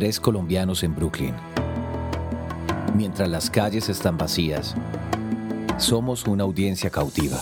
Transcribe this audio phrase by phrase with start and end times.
[0.00, 1.34] Tres colombianos en Brooklyn.
[2.94, 4.74] Mientras las calles están vacías,
[5.76, 7.38] somos una audiencia cautiva.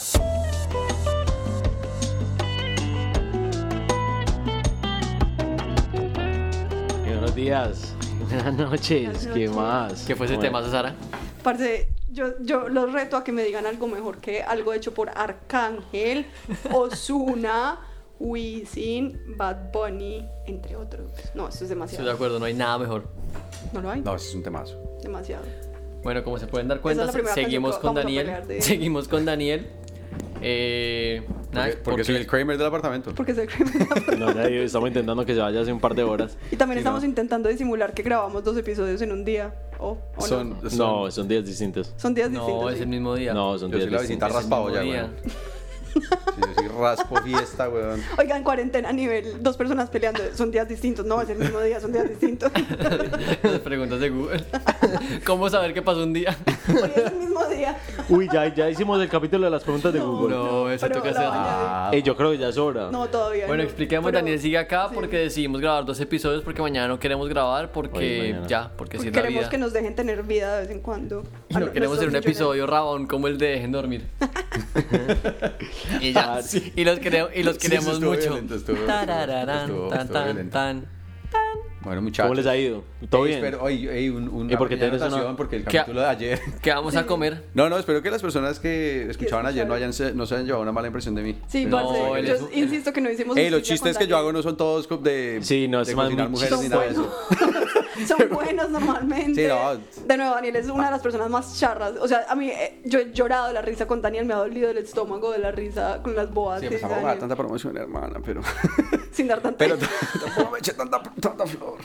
[7.04, 7.94] Buenos días,
[8.28, 10.04] buenas noches, ¿qué más?
[10.04, 10.96] ¿Qué fue ese Bueno, tema, Sara?
[11.44, 15.10] Parce, yo, yo los reto a que me digan algo mejor que algo hecho por
[15.10, 16.26] Arcángel,
[16.72, 17.78] Ozuna,
[18.20, 21.10] Wisin, Bad Bunny, entre otros.
[21.34, 22.10] No, eso es Estoy de demasiado.
[22.12, 23.04] acuerdo, no hay nada mejor.
[23.72, 24.00] ¿No lo hay?
[24.00, 24.76] No, ese es un temazo.
[25.02, 25.44] Demasiado.
[26.02, 28.30] Bueno, como se pueden dar cuenta, es seguimos con Daniel.
[28.46, 29.66] de- Seguimos con Daniel.
[30.40, 33.12] Eh, nada, Porque, porque soy el Kramer del apartamento.
[33.14, 33.66] Porque se cree
[34.18, 36.36] No, ya digo, estamos intentando que se vaya hace un par de horas.
[36.52, 37.08] Y también Sí, estamos no.
[37.08, 39.52] intentando disimular que grabamos dos episodios en un día.
[39.80, 40.70] ¿O o Son, no?
[40.70, 41.92] son- No, son días distintos.
[41.96, 42.70] Son días No, distintos.
[42.72, 42.82] es sí.
[42.84, 43.34] el mismo día.
[43.34, 44.08] No, son Yo días soy la distintos.
[44.08, 44.92] visita Es el raspado ya, día.
[45.02, 45.14] weón.
[45.94, 46.00] Sí,
[46.40, 48.00] yo soy raspo fiesta, weón.
[48.18, 51.04] Oigan, cuarentena a nivel, dos personas peleando, son días distintos.
[51.06, 52.50] No, es el mismo día, son días distintos.
[53.42, 54.44] Las preguntas de Google.
[55.26, 56.36] ¿Cómo saber qué pasó un día?
[56.68, 57.76] Hoy es el mismo día.
[58.08, 60.34] Uy, ya, ya hicimos el capítulo de las preguntas de Google.
[60.36, 61.30] No, eso toca hacerlo.
[61.30, 62.90] vaina Ey, yo creo que ya es hora.
[62.90, 63.68] No, todavía Bueno, no.
[63.68, 64.94] expliquemos, Pero- Daniel sigue acá sí.
[64.94, 69.08] porque decidimos grabar dos episodios porque mañana no queremos grabar porque Oye, ya, porque si
[69.08, 69.50] es la queremos vida.
[69.50, 71.24] que nos dejen tener vida de vez en cuando.
[71.48, 74.06] Y no queremos hacer un episodio rabón como el de Dejen dormir.
[76.00, 76.34] y ya.
[76.36, 76.72] Ah, sí.
[76.76, 78.22] Y los queremos, y los Sí, queremos estuvo mucho.
[78.22, 80.52] violento, estuvo- Tarararán, estuvo- tan, estuvo tan, violento.
[80.52, 80.98] tan.
[81.80, 82.24] Bueno, muchachos.
[82.24, 82.82] ¿Cómo les ha ido?
[83.08, 83.44] ¿Todo Ey, bien?
[83.44, 85.78] Espero, oye, ey, un, un, ¿Y por qué pequeña tienes una- anotación, Porque el ¿Qué?
[85.78, 86.40] capítulo de ayer...
[86.62, 87.44] ¿Qué vamos a comer?
[87.54, 90.62] No, no, espero que las personas que escuchaban ayer no, hayan, no se hayan llevado
[90.62, 91.36] una mala impresión de mí.
[91.46, 94.32] Sí, No, parce, yo es insisto que no hicimos Ey, los chistes que yo hago
[94.32, 97.14] no son todos de, Sí, no, es de más cocinar mujeres ni nada de eso.
[98.06, 99.42] Son buenos normalmente.
[99.42, 99.76] Sí, no.
[100.06, 101.92] De nuevo, Daniel es una de las personas más charras.
[102.00, 104.38] O sea, a mí, eh, yo he llorado de la risa con Daniel, me ha
[104.38, 106.60] dolido el estómago de la risa con las boas.
[106.60, 108.40] Sí, que pues dice tampoco me da Daniel, tanta promoción, hermana, pero...
[109.12, 109.58] Sin dar tanta.
[109.58, 109.76] Pero
[110.24, 111.78] tampoco me eché tanta, tanta flor.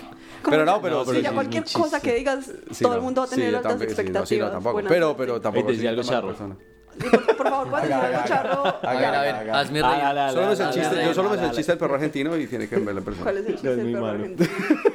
[0.50, 0.96] Pero no, pero...
[0.98, 3.04] No, Sí, pero ya sí, cualquier muy cosa que digas, Sí, todo el no.
[3.06, 4.30] mundo va a tener Sí, yo altas tampoco- sí, no, expectativas.
[4.30, 4.74] sí, no, tampoco.
[4.74, 6.28] buenas Pero, pero tampoco Ey, decía soy algo mala charro.
[6.28, 6.56] persona.
[6.94, 8.66] Sí, por, por favor, puedes decir Haga, algo haga, charro.
[8.68, 8.90] haga.
[8.90, 9.60] A ver, a ver, haga.
[9.60, 10.32] hazme reír.
[10.34, 12.46] Solo me sé el chiste, yo solo me sé el chiste del perro argentino y
[12.48, 13.24] tiene que ver la persona.
[13.24, 14.20] ¿Cuál es el chiste Es del muy perro malo.
[14.24, 14.50] argentino?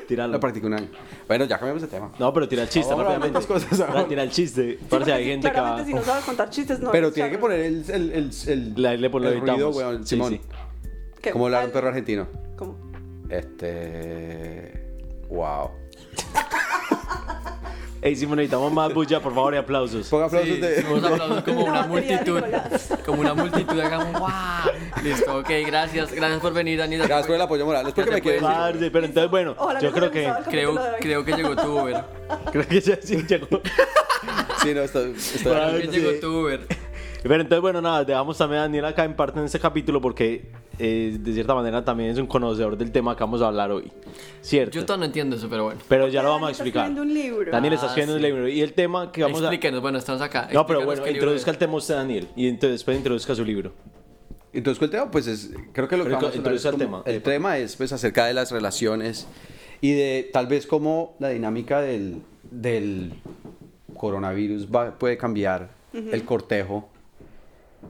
[0.09, 0.33] Tíralo.
[0.33, 0.89] Lo practico un año.
[1.29, 2.11] Bueno, ya cambiamos de tema.
[2.19, 3.47] No, pero tira el chiste rápidamente.
[3.47, 4.09] cosas ahora.
[4.09, 4.79] Tira el chiste.
[4.89, 5.63] Parce, hay si- gente que va...
[5.77, 8.75] claramente si no sabes contar chistes, no Pero tiene que poner el, el, el, el,
[8.83, 9.77] La- le pon- lo el ruido, editamos.
[9.77, 10.03] weón.
[10.07, 10.33] Sí, Simón.
[10.33, 10.41] sí.
[11.21, 11.31] ¿Qué?
[11.31, 12.27] ¿Cómo hablar un perro argentino?
[12.57, 12.77] ¿Cómo?
[13.29, 14.97] Este...
[15.29, 15.71] Wow.
[18.00, 20.09] Ey, Simón, necesitamos más bulla, por favor, y aplausos.
[20.09, 20.78] Ponga aplausos Sí, de...
[20.78, 22.41] aplausos como Una multitud.
[23.04, 23.81] Como una multitud.
[23.81, 24.70] Hagamos ¡guau!
[25.03, 26.12] Listo, ok, gracias.
[26.12, 27.03] Gracias por venir, Daniel.
[27.03, 27.88] Gracias por el apoyo moral.
[27.88, 28.42] Es porque Ya me te quieren...
[28.42, 30.32] Parce, pero entonces, bueno, Ojalá yo creo que...
[30.48, 32.04] Creo, creo que llegó tu Uber.
[32.53, 33.60] Creo que ya sí llegó.
[34.62, 35.12] Sí, no, estoy...
[35.16, 36.88] estoy Ay, Creo que llegó tu Uber.
[37.23, 40.51] Pero entonces, bueno, nada, dejamos también a Daniel acá en parte en este capítulo porque
[40.79, 43.91] eh, de cierta manera también es un conocedor del tema que vamos a hablar hoy.
[44.41, 44.75] ¿Cierto?
[44.77, 45.81] Yo todavía no entiendo eso, pero bueno.
[45.89, 46.87] Pero ya lo Daniel vamos a está explicar.
[46.91, 47.51] escribiendo un libro.
[47.53, 48.49] Daniel está Ah, escribiendo un libro.
[48.49, 49.45] Y el tema que vamos a...
[49.45, 50.49] Explíquenos, bueno, estamos acá.
[50.53, 52.28] No, pero bueno, introduzca el tema usted, Daniel.
[52.37, 53.73] Y entonces después introduzca su libro.
[54.53, 55.11] Entonces, ¿cuál tema?
[55.11, 57.03] Pues es, creo que lo que vamos a hablar es el como- tema.
[57.05, 59.27] El tema es pues acerca de las relaciones
[59.81, 63.12] y de tal vez cómo la dinámica del, del
[63.97, 66.89] coronavirus va- puede cambiar el cortejo.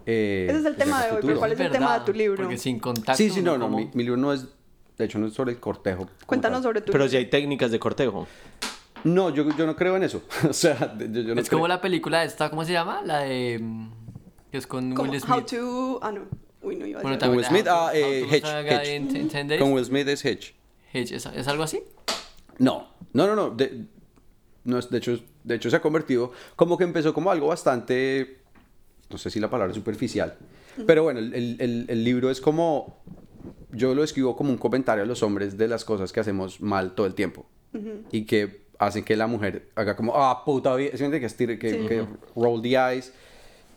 [0.06, 1.26] Eh, Ese es el tema de hoy, futuro.
[1.28, 2.36] pero ¿cuál es el Verdad, tema de tu libro?
[2.42, 3.14] Porque sin contacto.
[3.14, 4.46] Sí, sí, no, no, como- mi, mi libro no es,
[4.96, 6.06] de hecho no es sobre el cortejo.
[6.06, 8.26] como Cuéntanos sobre tu Pero si hay técnicas de cortejo.
[9.04, 10.22] No, yo, yo no creo en eso.
[10.48, 11.68] o sea, yo, yo no Es como creo.
[11.76, 13.00] la película esta, ¿cómo se llama?
[13.04, 13.62] La de.
[14.50, 15.46] que es con como Will How Smith.
[15.46, 16.00] to...
[16.02, 16.22] Ah, no.
[16.62, 17.28] Uy, no iba a Bueno, decir.
[17.28, 19.60] Con Will Smith, How ah, eh, How Days.
[19.60, 20.54] Con Will Smith es Hitch.
[20.92, 21.80] Hitch, ¿Es, es algo así?
[22.58, 23.50] No, no, no, no.
[23.50, 23.84] De,
[24.64, 28.37] no es, de, hecho, de hecho, se ha convertido como que empezó como algo bastante,
[29.10, 30.36] no sé si la palabra es superficial,
[30.86, 32.98] pero bueno, el, el- el- libro es como,
[33.72, 36.94] yo lo escribo como un comentario a los hombres de las cosas que hacemos mal
[36.94, 37.46] todo el tiempo
[38.12, 40.90] y que hacen que la mujer haga como, ah, puta vida.
[40.90, 41.58] Que, que, Sí.
[41.58, 42.06] que
[42.36, 43.12] roll the eyes.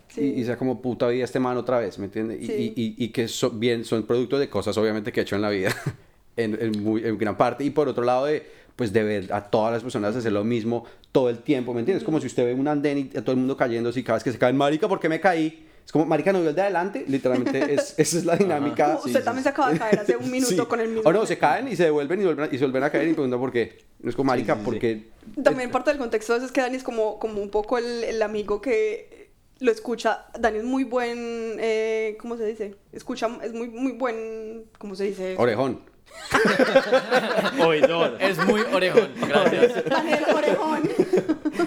[0.09, 0.21] Sí.
[0.35, 2.41] Y, y sea como puta vida este man otra vez, ¿me entiendes?
[2.41, 2.53] Y, Sí.
[2.75, 5.41] y, y, y que son, bien, son producto de cosas obviamente que he hecho en
[5.41, 5.73] la vida,
[6.37, 7.63] en, en, muy, en gran parte.
[7.63, 8.45] Y por otro lado, de,
[8.75, 12.03] pues de ver a todas las personas hacer lo mismo todo el tiempo, ¿me entiendes?
[12.03, 14.23] Como si usted ve un andén y a todo el mundo cayendo, y cada vez
[14.23, 15.67] que se caen, marica, ¿por qué me caí?
[15.85, 18.99] Es como, marica, no vio el de adelante, literalmente es, esa es la dinámica.
[19.03, 21.37] Usted también se acaba de caer hace un minuto con el mismo O no, se
[21.37, 23.51] caen y se devuelven y, vuelven a- y se vuelven a caer y preguntan por
[23.51, 23.79] qué.
[23.99, 24.65] No es como, marica, sí, sí.
[24.65, 25.07] porque...
[25.43, 28.61] También parte del contexto es que Dani es como, como un poco el, el amigo
[28.61, 30.25] que lo escucha.
[30.39, 31.17] Dani es muy buen,
[31.59, 32.75] eh, ¿cómo se dice?
[32.93, 35.35] Escucha, es muy, muy buen, ¿cómo se dice?
[35.37, 35.81] Orejón.
[37.65, 38.17] Oidor.
[38.19, 39.85] Es muy orejón, gracias.
[39.85, 40.81] Daniel Orejón.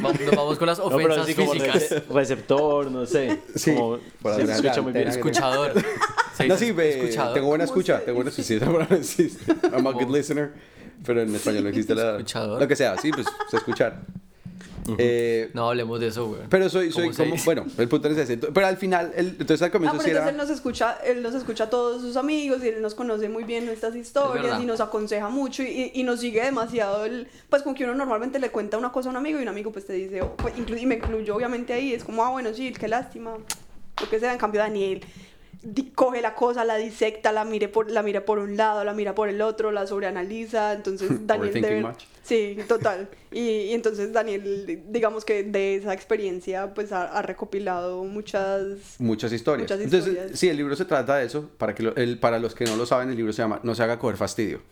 [0.00, 1.90] Vamos- Nos vamos con las No, pero ofensas así como físicas.
[1.90, 3.38] rece- receptor, no sé.
[3.54, 5.08] Sí, como, por se hacer escucha la muy bien.
[5.08, 5.26] antena.
[5.26, 5.72] Escuchador.
[6.36, 7.34] Se No, dice sí, ve, escuchador.
[7.34, 8.42] tengo buena ¿Cómo escucha, tengo buena dice?
[8.42, 9.52] sí, esa palabra existe.
[9.72, 10.52] I'm a good listener,
[11.06, 12.12] pero en español no existe la...
[12.16, 12.60] Escuchador.
[12.60, 14.00] Lo que sea, sí, pues, sé escuchar.
[14.98, 16.40] Eh, No hablemos de eso, güey.
[16.50, 18.36] Pero soy, soy ¿Cómo se como, bueno, el punto es ese.
[18.36, 20.30] Pero al final, el- entonces al Ah, comienzo pero sí entonces era...
[20.30, 23.44] él nos escucha, él nos escucha a todos sus amigos y él nos conoce muy
[23.44, 27.74] bien nuestras historias y nos aconseja mucho y, y nos sigue demasiado el, pues como
[27.74, 29.94] que uno normalmente le cuenta una cosa a un amigo y un amigo pues te
[29.94, 32.88] dice, oh, pues, inclu- y me incluyo obviamente ahí, es como, ah bueno, sí, qué
[32.88, 33.34] lástima,
[34.00, 35.02] lo que sea, en cambio Daniel
[35.94, 39.14] coge la cosa, la disecta, la mire por, la mira por un lado, la mira
[39.14, 42.02] por el otro, la sobreanaliza, entonces Daniel debe- much.
[42.24, 43.08] Sí, total.
[43.30, 49.30] Y, y entonces Daniel, digamos que de esa experiencia, pues ha, ha recopilado muchas Muchas
[49.32, 49.64] historias.
[49.70, 50.38] Muchas Entonces, historias.
[50.38, 51.50] sí, el libro se trata de eso.
[51.58, 53.74] Para, que lo- el- para los que no lo saben, el libro se llama No
[53.74, 54.62] se haga coger fastidio.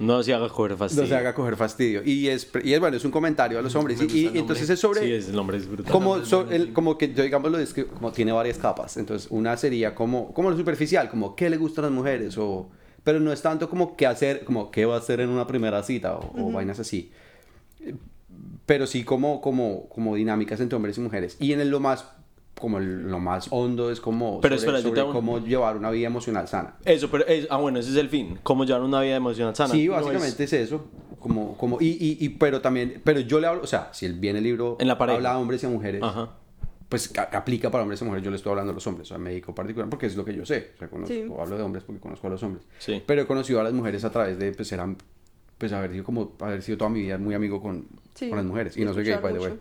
[0.00, 1.02] No se haga coger fastidio.
[1.04, 2.02] No se haga coger fastidio.
[2.04, 3.98] Y es, y es bueno, es un comentario a los hombres.
[4.12, 5.00] Y, el entonces es sobre...
[5.02, 5.92] Sí, ese nombre es brutal.
[5.92, 9.56] como, so- el- como que yo digamos lo describo como tiene varias capas entonces una
[9.56, 12.68] sería como como lo superficial como qué le gustan a las mujeres o
[13.06, 15.82] pero no es tanto como qué hacer como qué va a hacer en una primera
[15.84, 17.12] cita o, o vainas así
[18.66, 22.08] pero sí como como como dinámicas entre hombres y mujeres y en el lo más
[22.60, 25.14] como el- lo más hondo es como Pero sobre, espera, yo sobre te hago un-
[25.14, 28.38] cómo llevar una vida emocional sana Eso, pero es- ah, bueno, ese es el fin.
[28.42, 29.72] Cómo llevar una vida emocional sana.
[29.74, 30.52] sí No es- básicamente es...
[30.54, 30.86] eso
[31.20, 34.14] como como y, y, y pero también pero yo le hablo o sea si él
[34.14, 35.16] viene el libro En la pareja.
[35.16, 36.30] habla a hombres y a mujeres Ajá.
[36.88, 38.24] Pues aplica para hombres y mujeres.
[38.24, 40.46] Yo le estoy hablando a los hombres, a médico particular, porque es lo que yo
[40.46, 40.70] sé.
[40.76, 41.24] O sea, conozco, Sí.
[41.38, 42.64] hablo de hombres porque conozco a los hombres.
[42.78, 43.02] Sí.
[43.04, 44.96] Pero he conocido a las mujeres a través de, pues, eran,
[45.58, 48.46] pues, haber sido como, haber sido toda mi vida muy amigo con, Sí, con las
[48.46, 48.76] mujeres.
[48.76, 49.52] Y no soy gay, by the way.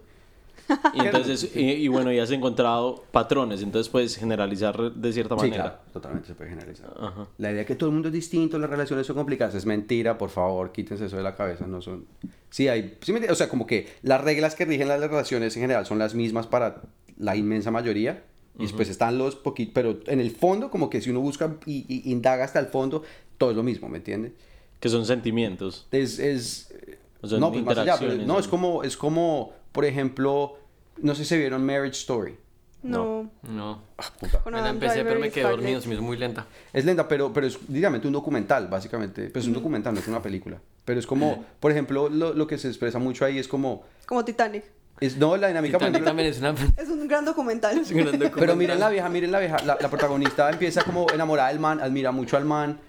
[0.95, 5.41] Y entonces, y, y bueno, y has encontrado patrones, entonces puedes generalizar de cierta Sí,
[5.43, 5.63] manera.
[5.63, 6.91] claro, totalmente se puede generalizar.
[6.99, 7.27] Ajá.
[7.37, 10.17] La idea de que todo el mundo es distinto, las relaciones son complicadas, es mentira,
[10.17, 12.05] por favor, quítense eso de la cabeza, no son...
[12.49, 12.97] Sí, hay...
[13.01, 15.99] sí me o sea, como que las reglas que rigen las relaciones en general son
[15.99, 16.81] las mismas para
[17.17, 18.23] la inmensa mayoría,
[18.57, 21.85] y después están los poquitos, pero en el fondo, como que si uno busca y,
[21.89, 23.03] y indaga hasta el fondo,
[23.37, 24.31] todo es lo mismo, ¿me entiendes?
[24.79, 25.87] Que son sentimientos.
[25.91, 26.19] Es...
[26.19, 26.73] es
[27.21, 30.57] O sea, no, pues más allá, pero no, es como, es como, por ejemplo,
[31.01, 32.37] no sé si vieron Marriage Story.
[32.83, 33.31] No.
[33.41, 33.81] No.
[33.97, 34.41] Ah, puta.
[34.45, 36.45] Me la empecé, pero me quedé dormido, se me hizo muy lenta.
[36.71, 39.29] Es lenta, pero, pero es digamos un documental, básicamente.
[39.31, 40.61] Pues es un documental, no es una película.
[40.85, 43.83] Pero es como, por ejemplo, lo, lo que se expresa mucho ahí es como...
[44.05, 44.65] Como Titanic.
[44.99, 45.77] Es, no, la dinámica...
[45.77, 46.55] Titanic ejemplo, también es una...
[46.77, 47.77] Es un gran documental.
[47.77, 48.39] es un gran documental.
[48.39, 49.57] pero miren la vieja, miren la vieja.
[49.65, 52.79] La, la protagonista empieza como enamorada del man, admira mucho al man.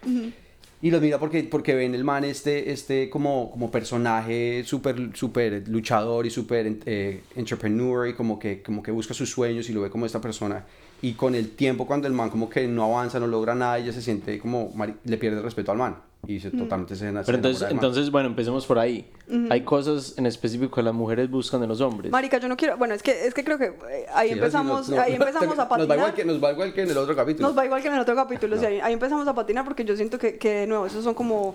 [0.83, 5.67] Y lo admira porque, porque ven el man este, este como, como personaje súper súper
[5.69, 9.81] luchador y súper eh, entrepreneur y como que, como que busca sus sueños y lo
[9.81, 10.65] ve como esta persona.
[11.03, 13.93] Y con el tiempo, cuando el man como que no avanza, no logra nada, ella
[13.93, 14.73] se siente como...
[15.05, 15.97] le pierde el respeto al man.
[16.29, 17.39] Y se, totalmente se, Pero
[17.71, 19.09] entonces, bueno, empecemos por ahí.
[19.51, 22.11] Hay cosas en específico que las mujeres buscan en los hombres.
[22.11, 22.77] Marica, yo no quiero.
[22.77, 25.13] Bueno, es que, es que creo que eh, ahí Sí, empezamos, así no- no- ahí
[25.15, 25.97] empezamos a Nos va, patinar.
[25.99, 27.49] igual que, nos va igual que en el otro capítulo.
[27.49, 28.57] Nos va igual que en el otro capítulo.
[28.57, 31.05] o sea, ahí, ahí empezamos a patinar porque yo siento que, que de nuevo, esos
[31.05, 31.55] son como.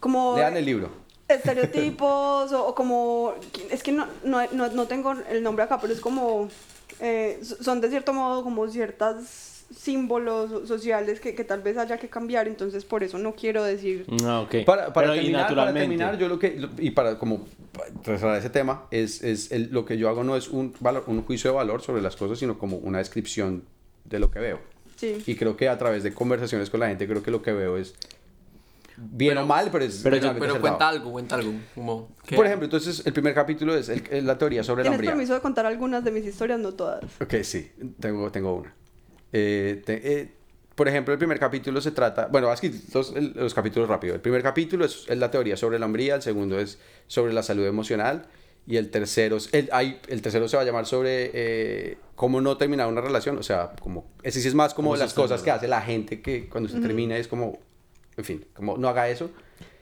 [0.00, 0.36] Como.
[0.36, 0.88] Lean el libro.
[1.26, 3.34] estereotipos o, o como
[3.70, 6.48] es que no, no, no, no tengo el nombre acá pero es como
[7.00, 11.76] eh, so- son de cierto modo como ciertas símbolos so- sociales que, que tal vez
[11.76, 14.64] haya que cambiar entonces por eso no quiero decir Ah, ok.
[14.64, 17.46] Para, para, Pero, terminar, para terminar, yo lo que, lo- y para como
[18.04, 21.22] cerrar ese tema, es, es el- lo que yo hago no es un, valor, un
[21.22, 23.62] juicio de valor sobre las cosas, sino como una descripción
[24.04, 24.60] de lo que veo.
[24.96, 27.52] sí Y creo que a través de conversaciones con la gente, creo que lo que
[27.52, 27.94] veo es
[28.96, 31.52] bien Pero- o mal, pero es pero- realmente Pero cuenta algo, cuenta algo.
[31.74, 32.08] Como.
[32.34, 35.10] Por ejemplo, entonces el primer capítulo es, el- es la teoría sobre la tienes hombría.
[35.12, 37.70] permiso de contar algunas de mis historias no todas Ok, sí,
[38.00, 38.74] tengo, tengo una.
[39.32, 40.30] Eh, te- eh,
[40.74, 44.14] por ejemplo, el primer capítulo se trata, bueno, aquí los, el- los capítulos rápido.
[44.14, 47.42] El primer capítulo es, es la teoría sobre la hombría, el segundo es sobre la
[47.42, 48.26] salud emocional
[48.66, 52.56] y el tercero, el, hay, el tercero se va a llamar sobre eh, cómo no
[52.56, 55.42] terminar una relación, o sea, como, ese sí es más como ¿Cómo se las cosas
[55.42, 57.58] que hace la gente que cuando se termina es como,
[58.16, 59.30] en fin, como no haga eso.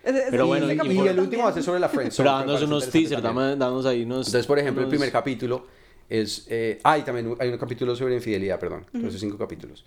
[0.03, 2.29] Pero ese bueno, y- Y el último va a ser sobre la friendzone.
[2.29, 3.23] Pero parece unos teasers,
[3.59, 4.29] danos ahí unos.
[4.29, 5.67] Entonces, por ejemplo, el unos- primer capítulo
[6.09, 6.47] es...
[6.49, 8.87] Eh, ah, y también hay un capítulo sobre infidelidad, perdón.
[8.93, 9.85] Entonces, cinco capítulos.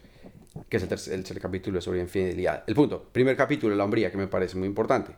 [0.67, 2.63] Que es el tercer, el tercer capítulo sobre infidelidad.
[2.67, 3.03] El punto.
[3.11, 5.13] Primer capítulo, la hombría, que me parece muy importante.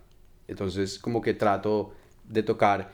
[0.47, 1.93] Entonces, como que trato
[2.27, 2.91] de tocar...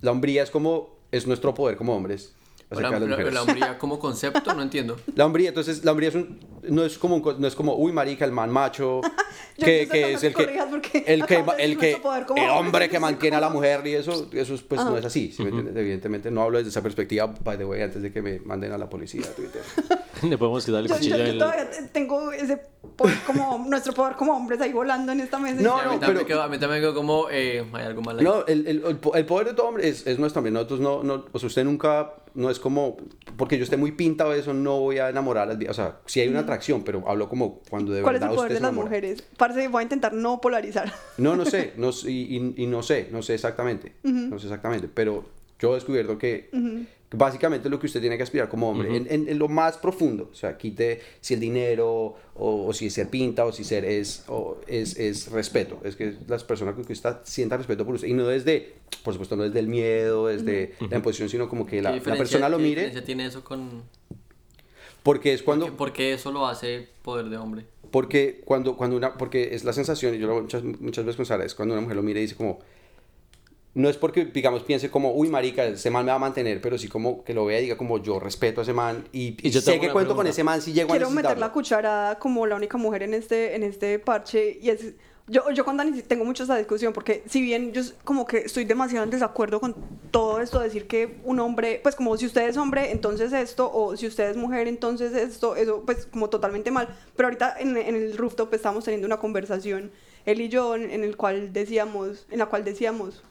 [0.00, 0.96] La hombría es como...
[1.12, 2.34] Es nuestro poder como hombres.
[2.68, 3.32] La, mujeres.
[3.32, 4.96] la hombría como concepto, no entiendo.
[5.14, 7.92] La hombría, entonces, la hombría es un, no es como un no es como, uy,
[7.92, 9.00] marica, el man macho,
[9.56, 10.42] que, que es me el que,
[11.06, 12.00] el que, el que,
[12.36, 15.30] el hombre que mantiene a la mujer y eso, eso es, pues no es así,
[15.32, 15.76] ¿sí me entiendes?
[15.76, 18.78] Evidentemente no hablo desde esa perspectiva, by the way, antes de que me manden a
[18.78, 19.62] la policía a Twitter.
[20.22, 22.60] Le podemos quitar el Yo, cuchillo yo- yo todavía te- tengo ese
[22.96, 25.60] poder como nuestro poder como hombres ahí volando en esta mesa.
[25.62, 28.24] No, no, también pero- quedó, a mí también quedó como, eh, hay algo mal ahí.
[28.24, 28.82] No, el, el,
[29.14, 30.54] el poder de todo hombre es, es nuestro también.
[30.54, 32.96] Nosotros no, no, o sea, usted nunca, no es como,
[33.36, 35.78] porque yo esté muy pintado de eso, no voy a enamorar a las viejas.
[35.78, 38.36] O sea, sí hay una atracción, pero hablo como cuando de ¿Cuál es verdad el
[38.36, 38.88] poder usted de las enamora.
[38.88, 39.22] mujeres?
[39.36, 40.92] Parce, voy a intentar no polarizar.
[41.18, 44.46] No, no sé, no, sé, y, y- y no sé, no sé exactamente, no sé
[44.46, 45.24] exactamente, pero
[45.58, 49.06] yo he descubierto que, que básicamente lo que usted tiene que aspirar como hombre, en,
[49.10, 53.08] en- en lo más profundo, o sea, quite si el dinero, o, o si ser
[53.08, 57.16] pinta, o si ser es, o es, es respeto, es que las personas que usted
[57.24, 60.96] sientan respeto por usted, y no desde, por supuesto, no desde el miedo, desde la
[60.96, 63.84] imposición, sino como que ¿Qué la, la persona lo qué mire, diferencia tiene eso con...?
[65.02, 65.66] porque es cuando...
[65.66, 65.76] Cuando...
[65.78, 67.64] ¿Por qué eso lo hace poder de hombre?
[67.92, 71.24] Porque cuando, cuando una, porque es la sensación, y yo lo muchas, muchas veces con
[71.24, 72.58] Sara, es cuando una mujer lo mira y dice como,
[73.76, 76.78] no es porque, digamos, piense como, uy, marica, ese man me va a mantener, pero
[76.78, 79.50] sí como que lo vea y diga como, yo respeto a ese man y, Y
[79.50, 80.30] yo sé que cuento con pregunta.
[80.30, 83.54] ese man si llego Quiero a meter la cucharada como la única mujer en este,
[83.54, 84.94] en este parche y es...
[85.28, 88.64] Yo, yo con Dani tengo mucho esa discusión porque si bien yo como que estoy
[88.64, 89.74] demasiado en desacuerdo con
[90.12, 93.96] todo esto, decir que un hombre, pues como si usted es hombre, entonces esto, o
[93.96, 96.88] si usted es mujer, entonces esto, eso pues como totalmente mal.
[97.16, 99.90] Pero ahorita en, en el rooftop estábamos teniendo una conversación,
[100.26, 103.24] él y yo, en, en el cual decíamos, en la cual decíamos,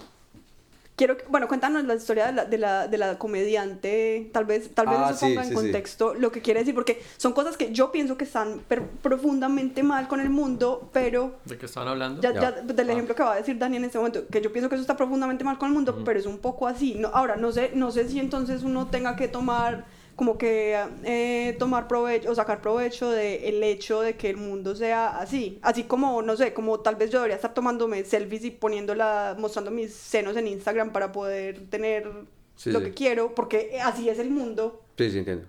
[0.96, 4.70] Quiero, que- bueno, cuéntanos la historia de la, de la, de la comediante, tal vez,
[4.74, 5.62] tal vez Ah, eso sí, ponga en sí, sí.
[5.62, 9.84] contexto lo que quiere decir, porque son cosas que yo pienso que están per- profundamente
[9.84, 12.22] mal con el mundo, pero ¿De qué estaban hablando?
[12.22, 12.42] ya, Ya.
[12.42, 14.76] ya del ejemplo que va a decir Dani en este momento, que yo pienso que
[14.76, 16.96] eso está profundamente mal con el mundo, pero es un poco así.
[16.96, 19.86] No, ahora, no sé, no sé si entonces uno tenga que tomar,
[20.16, 25.18] como que eh, tomar provecho o sacar provecho del hecho de que el mundo sea
[25.18, 25.60] así.
[25.62, 29.72] Así como, no sé, como tal vez yo debería estar tomándome selfies y poniéndola, mostrando
[29.72, 32.10] mis senos en Instagram para poder tener
[32.56, 32.86] Sí, lo sí.
[32.86, 34.82] que quiero, porque así es el mundo.
[34.98, 35.46] Sí, sí, entiendo.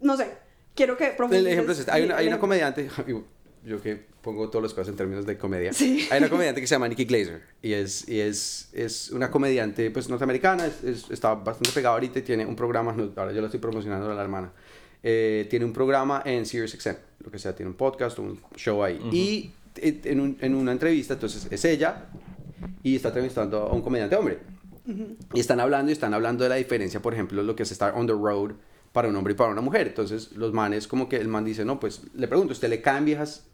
[0.00, 0.28] No sé,
[0.76, 1.90] quiero que El ejemplo es este.
[1.90, 2.88] Hay una, hay una comediante,
[3.64, 5.72] yo que pongo todas las cosas en términos de comedia.
[5.72, 6.06] Sí.
[6.10, 9.90] Hay una comediante que se llama Nikki Glazer y es, y es, es una comediante
[9.90, 13.46] pues norteamericana, es, es- está bastante pegada ahorita y tiene un programa, ahora yo la
[13.48, 14.52] estoy promocionando a la hermana,
[15.06, 18.98] Eh, tiene un programa en SiriusXM, lo que sea, tiene un podcast, un show ahí.
[19.12, 22.06] Y eh, en, un- en una entrevista, entonces es ella
[22.82, 24.38] y está entrevistando a un comediante hombre.
[25.34, 27.92] Y están hablando y están hablando de la diferencia, por ejemplo, lo que es estar
[27.94, 28.52] on the road
[28.92, 29.88] para un hombre y para una mujer.
[29.88, 33.04] Entonces, los manes, como que el man dice, no, pues le pregunto, ¿usted le caen
[33.04, 33.46] viejas?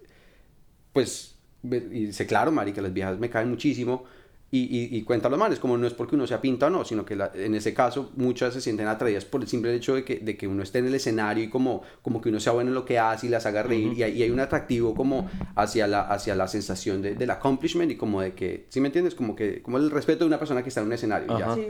[0.93, 4.05] Pues, y dice, claro, marica, las viejas me caen muchísimo.
[4.53, 6.85] Y, y, y cuenta los manes, como no es porque uno sea pinta o no,
[6.85, 10.03] sino que la- en ese caso muchas se sienten atraídas por el simple hecho de
[10.05, 12.71] que, de que uno esté en el escenario y como, como que uno sea bueno
[12.71, 13.93] en lo que hace y las haga reír.
[13.97, 17.93] y, hay, y hay un atractivo como hacia la, hacia la sensación de, del accomplishment
[17.93, 19.15] y como de que, ¿sí me entiendes?
[19.15, 21.27] Como que como el respeto de una persona que está en un escenario.
[21.33, 21.45] y ya.
[21.47, 21.55] Ajá.
[21.55, 21.69] Sí.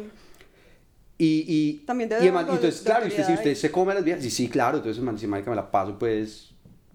[1.18, 3.92] Y, y, También y, algo de- entonces, de claro, y usted, si usted se come
[3.92, 6.49] a las viejas, sí, sí, claro, entonces man dice, marica, me la paso, pues,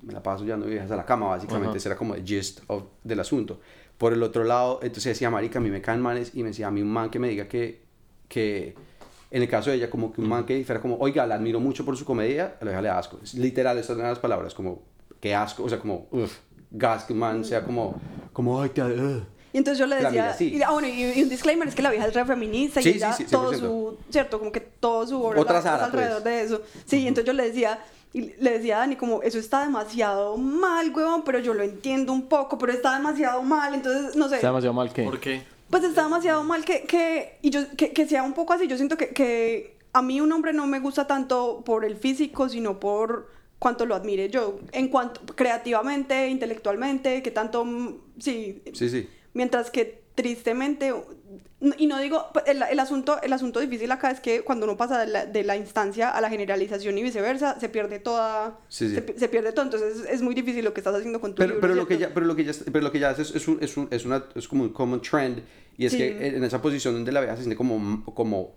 [0.05, 1.77] me la paso llevando viejas a la cama, básicamente, Ajá.
[1.77, 3.59] ese era como el gist of- del asunto.
[3.97, 6.67] Por el otro lado, entonces decía, marica, a mí me caen manes, y me decía,
[6.67, 7.81] a mí un man que me diga que,
[8.27, 8.75] que
[9.31, 11.59] en el caso de ella, como que un man que fuera como, oiga, la admiro
[11.59, 13.19] mucho por su comedia, a la vieja le da asco.
[13.23, 14.81] Es literal, estas son las palabras, como,
[15.19, 16.37] que asco, o sea, como, uff,
[16.71, 17.95] gas, que un man sea como,
[18.33, 19.23] como, ay, te, ugh".
[19.53, 20.53] Y entonces yo le decía, así.
[20.53, 22.89] y, ah, bueno, y, y un disclaimer es que la vieja es re feminista Sí,
[22.89, 23.59] y sí, ella, sí, todo 100%.
[23.59, 26.33] su, cierto, como que todo su obra Otra Sara, alrededor pues.
[26.35, 26.61] de eso.
[26.85, 27.79] Sí, entonces yo le decía,
[28.15, 32.13] y le decía a Dani como, eso está demasiado mal, huevón, pero yo lo entiendo
[32.13, 34.35] un poco, pero está demasiado mal, entonces, no sé.
[34.35, 35.03] Está demasiado mal que...
[35.03, 35.43] ¿Por qué?
[35.69, 38.67] Pues está demasiado mal que, que y yo, que, que sea un poco así.
[38.67, 42.47] Yo siento que, que a mí un hombre no me gusta tanto por el físico,
[42.47, 43.29] sino por
[43.59, 44.59] cuánto lo admire yo.
[44.71, 48.63] En cuanto creativamente, intelectualmente, que tanto, mm, sí.
[48.71, 49.09] Sí, sí.
[49.33, 50.93] Mientras que tristemente,
[51.77, 54.77] y no digo, pues, el, el asunto, el asunto difícil acá es que cuando uno
[54.77, 58.89] pasa de la, de la instancia a la generalización y viceversa, se pierde toda, Sí,
[58.89, 58.95] sí.
[58.95, 59.65] Se, se pierde todo.
[59.65, 61.97] Entonces es muy difícil lo que estás haciendo con tu Pero, libro, pero, lo que
[61.97, 63.87] ya, pero, lo que ya, pero lo que ya hace es, es, un, es, un-
[63.91, 65.41] es una, es como un common trend
[65.77, 65.97] y es Sí.
[65.97, 68.53] que en esa posición donde la vieja se siente como, como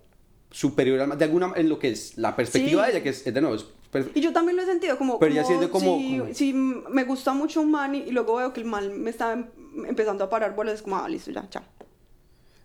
[0.50, 3.34] superior al- de alguna en lo que es la perspectiva de ella que es, es
[3.34, 3.66] de nuevo es
[4.14, 5.18] Y yo también lo he sentido como...
[5.18, 8.10] Pero ya como siendo como- Si, como- si me gusta mucho un man y, y
[8.10, 9.46] luego veo que el man me está em-
[9.86, 11.62] empezando a parar bolas, es como, ah, listo, ya, chao.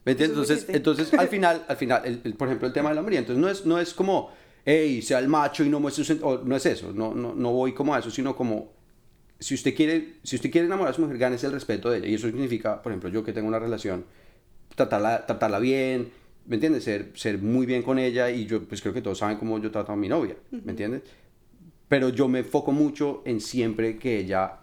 [0.06, 0.38] ¿Me entiendes?
[0.38, 3.20] Entonces, entonces al final, al final el- el- por ejemplo, el tema de la hombría,
[3.20, 4.32] entonces no es, no es como,
[4.66, 6.14] hey, sea el macho y no muestre su...
[6.14, 8.72] sen-", o no es eso, no, no, no voy como a eso, sino como,
[9.40, 12.08] si usted quiere, si usted quiere enamorar a su mujer, gánese el respeto de ella.
[12.08, 14.06] Y eso significa, por ejemplo, yo que tengo una relación,
[14.76, 16.12] tratarla, tratarla bien,
[16.48, 16.84] ¿me entiendes?
[16.86, 19.72] Ser, ser muy bien con ella y yo, pues creo que todos saben cómo yo
[19.72, 21.04] trato a mi novia, ¿me entiendes?
[21.90, 24.60] Pero yo me enfoco mucho en siempre que ella,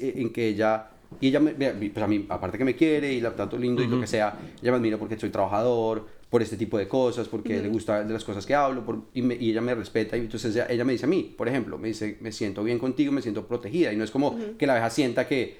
[0.00, 0.90] en que ella,
[1.20, 3.86] y ella, me, pues a mí, aparte que me quiere y la trato lindo y
[3.86, 7.62] lo que sea, ella me admira porque soy trabajador, por este tipo de cosas, porque
[7.62, 10.20] le gusta de las cosas que hablo, por- y, me- y ella me respeta, y
[10.20, 13.12] entonces ella, ella me dice a mí, por ejemplo, me dice, me siento bien contigo,
[13.12, 15.56] me siento protegida, y no es como que la abeja sienta que,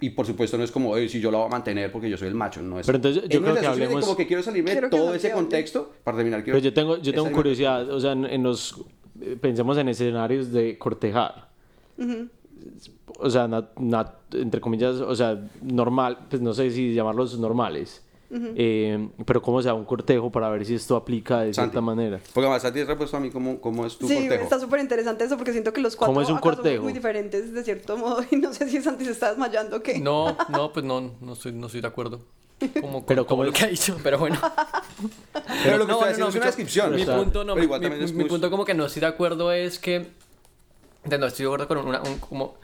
[0.00, 2.16] y por supuesto no es como, "Ey, si yo la voy a mantener porque yo
[2.16, 4.42] soy el macho, no es Pero entonces yo no creo que hablemos- como que quiero
[4.42, 6.56] salirme de todo ese contexto, para terminar, quiero...
[6.58, 8.82] Pero yo tengo, yo tengo curiosidad, o sea, en, en los,
[9.20, 11.48] eh, pensemos en escenarios de cortejar.
[13.18, 18.00] O sea, na- na- entre comillas, o sea, normal, pues no sé si llamarlos normales.
[18.36, 21.70] Eh, pero cómo sea un cortejo para ver si esto aplica de Santi.
[21.70, 22.18] cierta manera.
[22.32, 24.42] Porque además a ti repuesto a mí cómo, cómo es tu Sí, cortejo.
[24.42, 26.82] está súper interesante eso porque siento que los cuatro ¿Cómo es un cortejo?
[26.82, 30.00] muy diferentes de cierto modo y no sé si Santi se está desmayando o qué.
[30.00, 32.22] No, no, pues no, no estoy, no estoy de acuerdo.
[32.80, 34.36] Como, Pero como lo que ha dicho, pero bueno.
[35.62, 36.94] Pero lo que No, estoy no, no, es una mi- descripción.
[36.96, 38.74] Mi o sea, punto, no, pero igual mi, también es mi muy- punto como que
[38.74, 40.08] no estoy de acuerdo es que...
[41.04, 42.00] No, estoy de acuerdo con una...
[42.02, 42.54] un- como,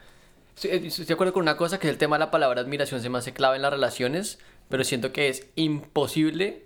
[0.55, 3.01] estoy, estoy de acuerdo con una cosa que es el tema de la palabra admiración
[3.01, 6.65] se me hace clave en las relaciones, pero siento que es imposible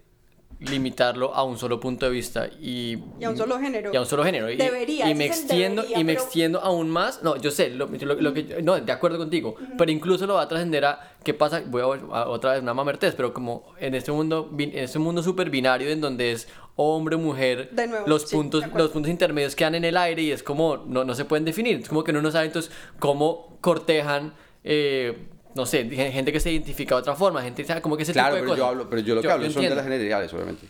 [0.62, 3.92] limitarlo a un solo punto de vista y, Y a un solo género.
[3.94, 4.50] y a un solo género.
[4.50, 7.22] Y, Debería, y me extiendo debería, y me pero- extiendo aún más.
[7.24, 10.44] No yo sé lo, lo- lo que no de acuerdo contigo pero incluso lo va
[10.44, 13.96] a trascender a qué pasa voy a, a otra vez una mamertez pero como en
[13.96, 18.24] este mundo en este mundo súper binario en donde es hombre mujer De nuevo, los
[18.24, 21.26] sí, puntos los puntos intermedios quedan en el aire y es como no, no se
[21.26, 21.80] pueden definir.
[21.82, 25.18] Es como que uno no sabe entonces cómo cortejan eh,
[25.56, 28.12] no sé gen- gente que se identifica de otra forma gente sabe como que ese
[28.14, 30.34] Claro, tipo de pero yo, hablo, pero yo lo que hablo son de las generalidades,
[30.34, 30.68] obviamente.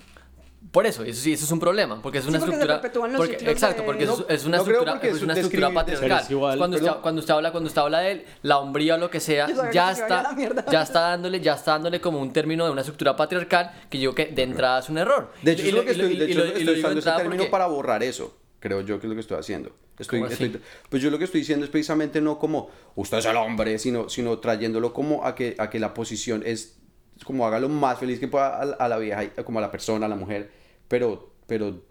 [0.75, 2.81] Por eso, eso sí, eso es un problema, porque es Sí, una se estructura.
[2.81, 5.33] perpetúan los porque- ciclos exacto, de- porque es- No, es, una no estructura, es una
[5.33, 6.09] un estructura patriarcal.
[6.09, 8.97] Pero es igual, cuando, usted, cuando usted habla, cuando usted habla de la hombría o
[8.97, 10.65] lo que sea, ya está, la mierda.
[10.69, 14.13] ya está dándole, ya está dándole como un término de una estructura patriarcal que yo
[14.13, 15.31] creo que de entrada es un error.
[15.41, 16.73] De hecho, Y es lo que y estoy, y de hecho, lo- estoy y lo
[16.73, 18.37] digo usando ese término porque- para borrar eso.
[18.59, 19.71] Creo yo que es lo que estoy haciendo.
[19.97, 23.37] Estoy, estoy- pues yo lo que estoy diciendo es precisamente no como usted es el
[23.37, 26.75] hombre, sino, sino trayéndolo como a que, a que la posición es
[27.23, 29.61] como haga lo más feliz que pueda a, la- a la vieja, y- como a
[29.61, 30.51] la persona, a la mujer,
[30.87, 31.81] pero, pero,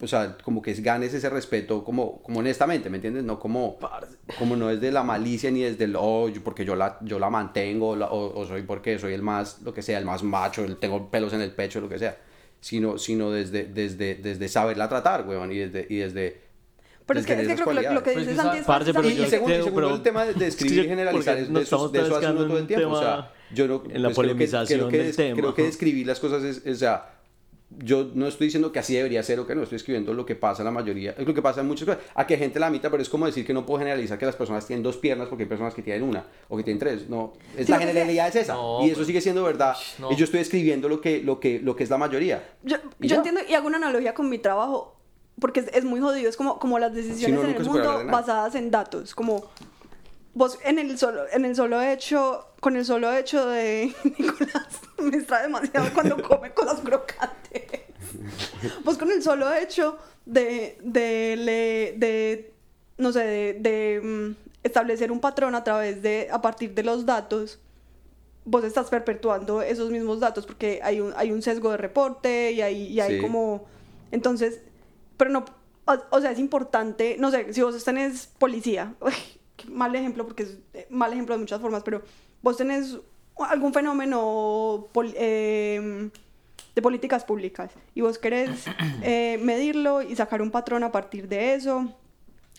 [0.00, 3.24] o sea, como que ganes ese respeto como, como honestamente, ¿me entiendes?
[3.24, 3.78] No como,
[4.38, 7.18] como no es de la malicia ni desde el, oh, yo- porque yo la, yo
[7.18, 10.22] la mantengo, la- o, o soy porque soy el más, lo que sea, el más
[10.22, 12.18] macho, el, tengo pelos en el pecho, lo que sea,
[12.60, 16.42] sino, sino desde, desde, desde saberla tratar, weón, y desde, y desde
[17.06, 18.16] Pero es que, es que creo que lo, lo que cualidades.
[18.16, 20.02] dice Pues, Santi es parce, pero y, yo y segundo, y creo, segundo pero- el
[20.02, 22.66] tema de, de escribir y generalizar, es- de eso, de eso hace uno todo el
[22.66, 22.88] tiempo.
[22.90, 25.36] O sea, yo no, en la pues creo que- polemización creo que, del tema.
[25.40, 27.12] Creo que describir las cosas es, o sea,
[27.70, 30.36] yo no estoy diciendo que así debería ser o que no, estoy escribiendo lo que
[30.36, 32.02] pasa en la mayoría, es lo que pasa en muchas cosas.
[32.14, 34.36] A que gente la mitad, pero es como decir que no puedo generalizar que las
[34.36, 37.08] personas tienen dos piernas porque hay personas que tienen una o que tienen tres.
[37.08, 38.54] No, es Sí, la generalidad es esa.
[38.54, 39.76] No, y eso pues- sigue siendo verdad.
[39.98, 40.12] no.
[40.12, 42.48] Y yo estoy escribiendo lo que, lo que, lo que es la mayoría.
[42.62, 43.16] Yo, Y yo ya.
[43.16, 44.96] entiendo y hago una analogía con mi trabajo
[45.40, 48.54] porque es, es muy jodido, es como, como las decisiones no, en el mundo basadas
[48.54, 49.44] en datos, como
[50.34, 55.16] vos en el solo en el solo hecho con el solo hecho de Nicolás me
[55.16, 57.62] extrae demasiado cuando come cosas crocantes.
[58.84, 62.52] Vos con el solo hecho de de le- de
[62.98, 67.04] no sé, de, de, mm, establecer un patrón a través de a partir de los
[67.04, 67.58] datos
[68.46, 72.62] vos estás perpetuando esos mismos datos porque hay un, hay un sesgo de reporte y
[72.62, 73.20] hay, y hay Sí.
[73.20, 73.66] como...
[74.12, 74.60] Entonces,
[75.16, 75.44] pero no...
[75.84, 79.12] O, o sea, es importante, no sé, si vos tenés policía, uy,
[79.56, 82.02] qué mal ejemplo porque es eh, mal ejemplo de muchas formas, pero
[82.40, 82.96] vos tenés
[83.44, 86.10] algún fenómeno pol- eh,
[86.74, 88.50] de políticas públicas y vos querés
[89.02, 91.92] eh, medirlo y sacar un patrón a partir de eso,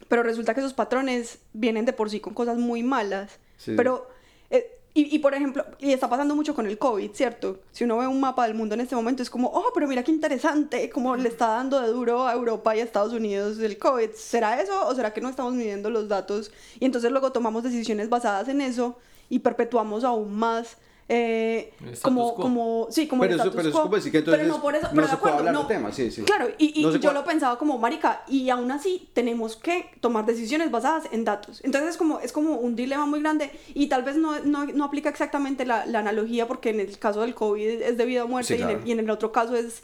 [0.08, 3.40] pero resulta que esos patrones vienen de por sí con cosas muy malas.
[3.58, 3.74] Sí.
[3.76, 4.08] Pero,
[4.50, 7.60] eh, y, y por ejemplo, y está pasando mucho con el COVID, ¿cierto?
[7.72, 10.04] Si uno ve un mapa del mundo en este momento, es como, oh, pero mira
[10.04, 13.78] qué interesante, como le está dando de duro a Europa y a Estados Unidos el
[13.78, 14.12] COVID.
[14.16, 16.52] ¿Será eso o será que no estamos midiendo los datos?
[16.80, 18.98] Y entonces luego tomamos decisiones basadas en eso
[19.30, 20.78] y perpetuamos aún más.
[21.10, 22.42] eh, como, quo.
[22.44, 23.84] como, sí, como Pero el eso- pero es quo.
[23.84, 25.54] como decir que entonces Pero no por eso, no pero de se puede acuerdo, hablar
[25.54, 25.60] no.
[25.60, 26.24] del tema, sí, sí.
[26.24, 29.90] Claro, y, y No yo puede- lo pensaba como, marica, y aún así tenemos que
[30.02, 31.62] tomar decisiones basadas en datos.
[31.64, 34.84] Entonces es como, es como un dilema muy grande y tal vez no, no, no
[34.84, 38.56] aplica exactamente la, la analogía porque en el caso del COVID es debido a muerte
[38.56, 38.82] Sí, y, en claro.
[38.84, 39.84] el, y en el otro caso es...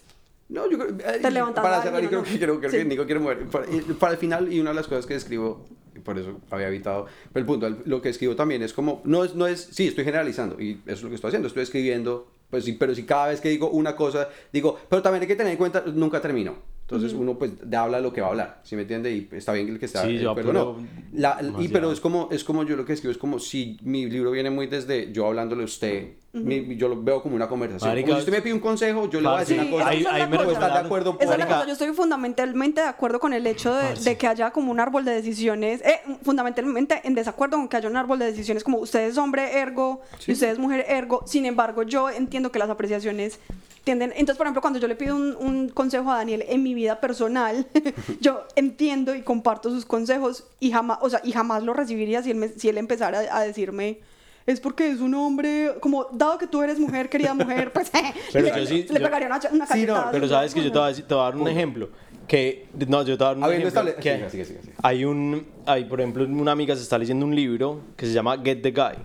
[0.49, 2.59] No, yo creo, eh, Te levantas para a cerrar, y alguien, creo ¿o que, creo,
[2.59, 2.77] creo Sí.
[2.79, 3.47] que Nico quiere mover.
[3.47, 3.65] Para,
[3.97, 5.65] para el final, y una de las cosas que escribo,
[6.03, 9.35] por eso había evitado, pero el punto, lo que escribo también es como, no es,
[9.35, 12.65] no es, sí, estoy generalizando, y eso es lo que estoy haciendo, estoy escribiendo, pues
[12.65, 15.51] sí, pero si cada vez que digo una cosa, digo, pero también hay que tener
[15.51, 16.55] en cuenta, nunca termino.
[16.83, 19.09] Entonces uno pues habla lo que va a hablar, ¿sí me entiende?
[19.15, 20.77] Y está bien el que está, Sí, yo eh, pero no.
[21.13, 24.07] La- y, pero es como, es como yo lo que escribo, es como si mi
[24.09, 27.89] libro viene muy desde yo hablándole a usted mi- yo lo veo como una conversación.
[27.91, 29.71] Marica, como si usted me pide un consejo, yo le voy a decir Sí, una
[29.71, 29.87] cosa.
[29.89, 30.51] ahí- esa es ahí la me cosa.
[30.51, 31.17] estar de acuerdo.
[31.19, 34.27] Esa es la cosa, yo estoy fundamentalmente de acuerdo con el hecho de, de que
[34.27, 38.17] haya como un árbol de decisiones, eh, fundamentalmente en desacuerdo con que haya un árbol
[38.17, 42.09] de decisiones como usted es hombre ergo y usted es mujer ergo, sin embargo yo
[42.09, 43.39] entiendo que las apreciaciones
[43.83, 46.73] tienden, entonces por ejemplo cuando yo le pido un, un consejo a Daniel en mi
[46.73, 47.67] vida personal,
[48.21, 52.31] yo entiendo y comparto sus consejos y jamás, o sea, y jamás lo recibiría si
[52.31, 53.99] él, me- si él empezara a, a decirme...
[54.45, 57.89] Es porque es un hombre, como dado que tú eres mujer, querida mujer, pues
[58.33, 60.05] Pero le, yo sí- le yo- pegaría una, una Sí, no.
[60.11, 61.89] Pero sabes que yo te voy a, decir- te voy a dar un ejemplo.
[62.27, 63.95] Que, no, yo te voy a dar un Habiendo ejemplo.
[64.01, 64.27] que.
[64.81, 68.37] Hay un, hay, por ejemplo, una amiga se está leyendo un libro que se llama
[68.43, 68.97] Get the Guy.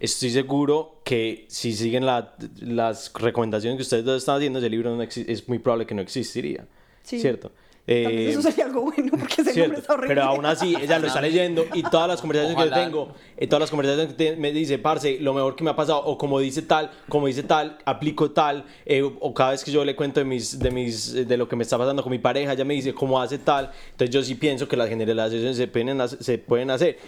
[0.00, 4.94] Estoy seguro que si siguen la- las recomendaciones que ustedes dos están haciendo, ese libro
[4.94, 6.66] no es muy probable que no existiría.
[7.02, 7.20] Sí.
[7.20, 7.50] ¿Cierto?
[7.88, 10.08] Tal vez Eh, eso sería algo bueno porque ese nombre Cierto, está horrible.
[10.14, 12.76] pero aún así ella lo está leyendo y todas las conversaciones que Ojalá.
[12.76, 15.70] yo tengo, eh, todas las conversaciones que te- me dice, parce, lo mejor que me
[15.70, 19.64] ha pasado, o como dice tal, como dice tal, aplico tal, eh, o cada vez
[19.64, 22.10] que yo le cuento de mis, de mis, de lo que me está pasando con
[22.12, 25.56] mi pareja, ella me dice cómo hace tal, entonces yo sí pienso que las generalizaciones
[25.56, 26.98] se pueden, hacer- se pueden hacer,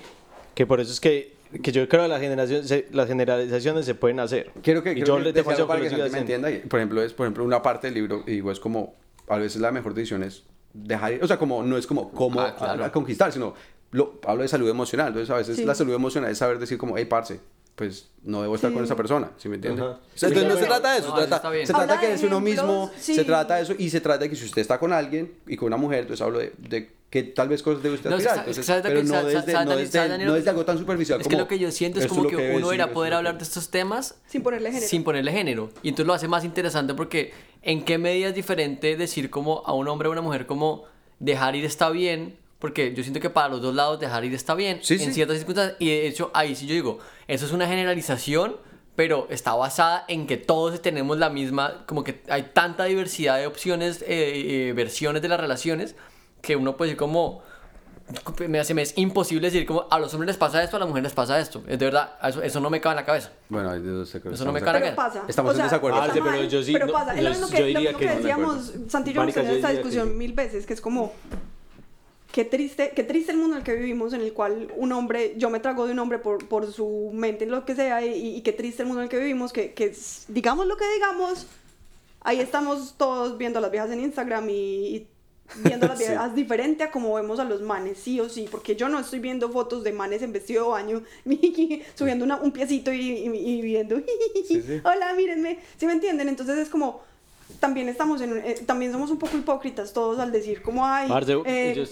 [0.55, 4.19] que por eso es que, que yo creo que las, generaciones, las generalizaciones se pueden
[4.21, 4.51] hacer.
[4.63, 6.49] Quiero que, y yo que para que que me entienda.
[6.71, 8.95] Por ejemplo, es por ejemplo una parte del libro y digo es como
[9.29, 12.41] a veces la mejor decisión es dejar, ir, o sea, como no es como cómo
[12.41, 12.85] Ah, claro.
[12.85, 13.55] a- a conquistar, sino
[13.93, 15.09] lo, hablo de salud emocional.
[15.09, 15.65] Entonces a veces Sí.
[15.65, 17.41] la salud emocional es saber decir como, hey, parce,
[17.81, 19.81] pues no debo estar con esa persona, ¿sí me entiende?
[19.81, 19.93] Ajá.
[19.93, 21.67] O sea, entonces no se trata de eso, No, se eso trata, está bien.
[21.67, 23.15] se trata Habla que de es uno mismo, sí.
[23.15, 25.57] se trata de eso y se trata de que si usted está con alguien y
[25.57, 28.35] con una mujer, entonces hablo de, de que tal vez cosas debe usted No, aspirar,
[28.35, 31.25] sa- entonces, ¿sabes lo pero que- no desde, no desde, desde algo tan superficial Es
[31.27, 33.39] como que lo que yo siento es como que, debe uno esto poder que hablar
[33.39, 34.87] de estos temas Sin ponerle género.
[34.87, 35.71] sin ponerle género.
[35.83, 39.73] Y entonces lo hace más interesante porque en qué medida es diferente decir como a
[39.73, 40.85] un hombre o a una mujer como
[41.19, 44.55] dejar ir está bien, porque yo siento que para los dos lados dejar ir está
[44.55, 45.13] bien Sí, en sí.
[45.15, 45.77] ciertas circunstancias.
[45.81, 48.57] Y de hecho ahí sí yo digo, eso es una generalización,
[48.97, 53.47] pero está basada en que todos tenemos la misma, como que hay tanta diversidad de
[53.47, 54.07] opciones, eh,
[54.69, 55.97] eh, versiones de las relaciones,
[56.43, 57.43] que uno puede decir como
[58.49, 60.89] me hace me es imposible decir como a los hombres les pasa esto, a las
[60.89, 61.63] mujeres les pasa esto.
[61.69, 63.31] Es de verdad, eso, eso no me cabe en la cabeza.
[63.49, 65.23] Bueno, hay de dos Eso no me de cae Pero pasa.
[65.29, 65.99] Estamos o sea, en desacuerdo.
[66.03, 67.13] está Parce, pero yo sí- Pero no, pasa.
[67.15, 69.23] Es yo- lo mismo yo que, lo diría mismo que que decíamos, Santi y yo
[69.23, 70.15] hemos tenido yo esta que discusión sí.
[70.15, 71.13] mil veces, que es como...
[72.33, 75.35] Qué triste, qué triste el mundo en el que vivimos, en el cual un hombre,
[75.37, 78.41] yo me trago de un hombre por, por su mente, lo que sea, y, y
[78.43, 79.93] qué triste el mundo en el que vivimos, que, que
[80.29, 81.47] digamos lo que digamos,
[82.21, 85.09] ahí estamos todos viendo a las viejas en Instagram y, y
[85.65, 86.05] viendo a las Sí.
[86.07, 89.19] viejas diferente a como vemos a los manes, sí o sí, porque yo no estoy
[89.19, 91.03] viendo fotos de manes en vestido de baño,
[91.97, 93.97] subiendo una- un piecito y, y, y viendo,
[94.47, 94.81] Sí, sí.
[94.85, 96.29] hola, mírenme, ¿sí me entienden?
[96.29, 97.03] Entonces es como,
[97.59, 101.09] también estamos en, un- eh, también somos un poco hipócritas todos al decir como, ay,
[101.09, 101.85] Parce, eh,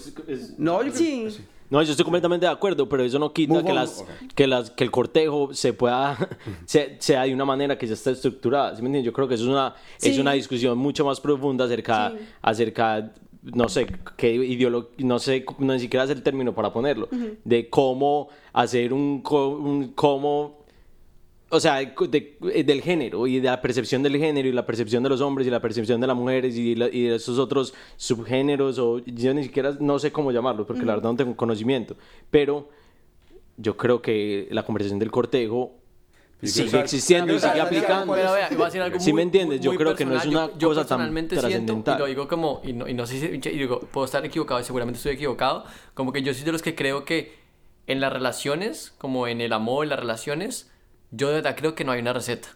[0.57, 1.27] No, yo Sí.
[1.71, 4.47] No, yo estoy completamente de acuerdo, pero eso no quita Move que, on, las, que,
[4.47, 6.17] las, que el cortejo se pueda,
[6.65, 8.75] se- sea de una manera que ya está estructurada.
[8.75, 9.05] ¿sí me entiendes?
[9.05, 12.25] Yo creo que eso es una, es una discusión mucho más profunda acerca, Sí.
[12.41, 13.11] acerca
[13.43, 13.85] no sé,
[14.17, 17.07] qué ideolo- no sé, no ni siquiera es el término para ponerlo,
[17.45, 20.58] de cómo hacer un, co- un cómo
[21.51, 25.09] o sea, de- del género y de la percepción del género y la percepción de
[25.09, 28.77] los hombres y la percepción de las mujeres y, la- y de esos otros subgéneros
[28.79, 31.95] o yo ni siquiera no sé cómo llamarlos porque la verdad no tengo conocimiento,
[32.29, 32.69] pero
[33.57, 35.73] yo creo que la conversación del cortejo
[36.41, 38.05] sigue existiendo y sigue aplicando.
[38.07, 40.11] cuál Pero vea, voy a decir algo Sí me entiendes, muy- yo creo que no
[40.15, 40.45] es personal.
[40.45, 41.95] una Yo- yo cosa tan personalmente siento, trascendental.
[41.95, 44.61] Y lo digo como, y no, y no sé si, y digo, puedo estar equivocado
[44.61, 47.33] y seguramente estoy equivocado, como que yo soy de los que creo que
[47.87, 50.68] en las relaciones, como en el amor, en las relaciones,
[51.11, 52.49] yo de verdad creo que no hay una receta.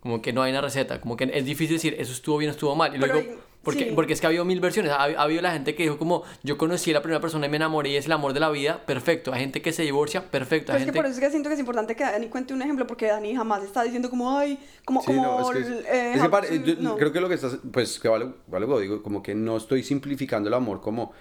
[0.00, 2.52] Como que no hay una receta, como que es difícil decir eso estuvo bien o
[2.52, 2.94] estuvo mal.
[2.94, 3.22] Y lo Pero
[3.64, 3.92] porque, sí.
[3.96, 4.92] porque es que ha habido mil versiones.
[4.92, 7.48] Ha, ha habido la gente que dijo como yo conocí a la primera persona y
[7.48, 9.32] me enamoré y es el amor de la vida, perfecto.
[9.32, 10.66] Hay gente que se divorcia, perfecto.
[10.66, 12.28] Pero Hay es que gente por eso es que siento que es importante que Dani
[12.28, 15.66] cuente un ejemplo, porque Dani jamás está diciendo como, ay, como, Sí, como, no, es
[15.66, 16.94] que, eh, es que pare- sí, yo no.
[16.96, 20.46] creo que lo que estás, pues que vale, vale digo, como que no estoy simplificando
[20.46, 21.12] el amor como,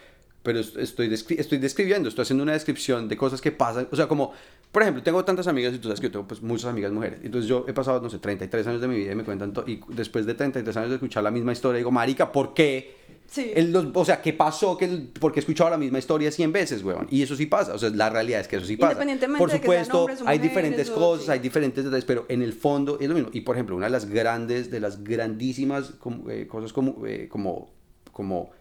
[0.45, 3.95] pero est- estoy, descri- estoy describiendo, estoy haciendo una descripción de cosas que pasan, o
[3.97, 4.31] sea, como,
[4.71, 7.19] por ejemplo, tengo tantas amigas y tú sabes que yo tengo pues muchas amigas mujeres,
[7.23, 9.81] entonces yo he pasado, no sé, 33 años de mi vida y me cuentan, y
[9.89, 13.03] después de 33 años de escuchar la misma historia, digo, marica, ¿por qué?
[13.27, 13.51] Sí.
[13.55, 14.77] El- los- o sea, ¿qué pasó?
[14.77, 17.07] que el- porque he escuchado la misma historia 100 veces, weón.
[17.09, 17.73] Y eso sí pasa.
[17.73, 18.91] O sea, la realidad es que eso sí pasa.
[18.93, 21.31] Independientemente Por supuesto, hombres hay mujeres, diferentes o- cosas, sí.
[21.31, 23.31] hay diferentes detalles, pero en el fondo es lo mismo.
[23.33, 27.27] Y por ejemplo, una de las grandes, de las grandísimas como, eh, cosas como, eh,
[27.27, 27.73] como,
[28.11, 28.51] como,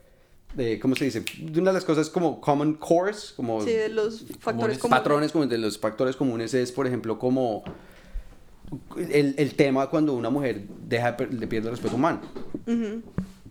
[0.59, 1.25] eh, ¿cómo se dice?
[1.39, 4.79] De una de las cosas como common cores, como Sí, de los factores Comunes.
[4.79, 4.99] comunes.
[5.01, 7.65] patrones, como de los factores comunes es, por ejemplo, como
[8.97, 12.21] el, el tema cuando una mujer deja, de le pierde el respeto humano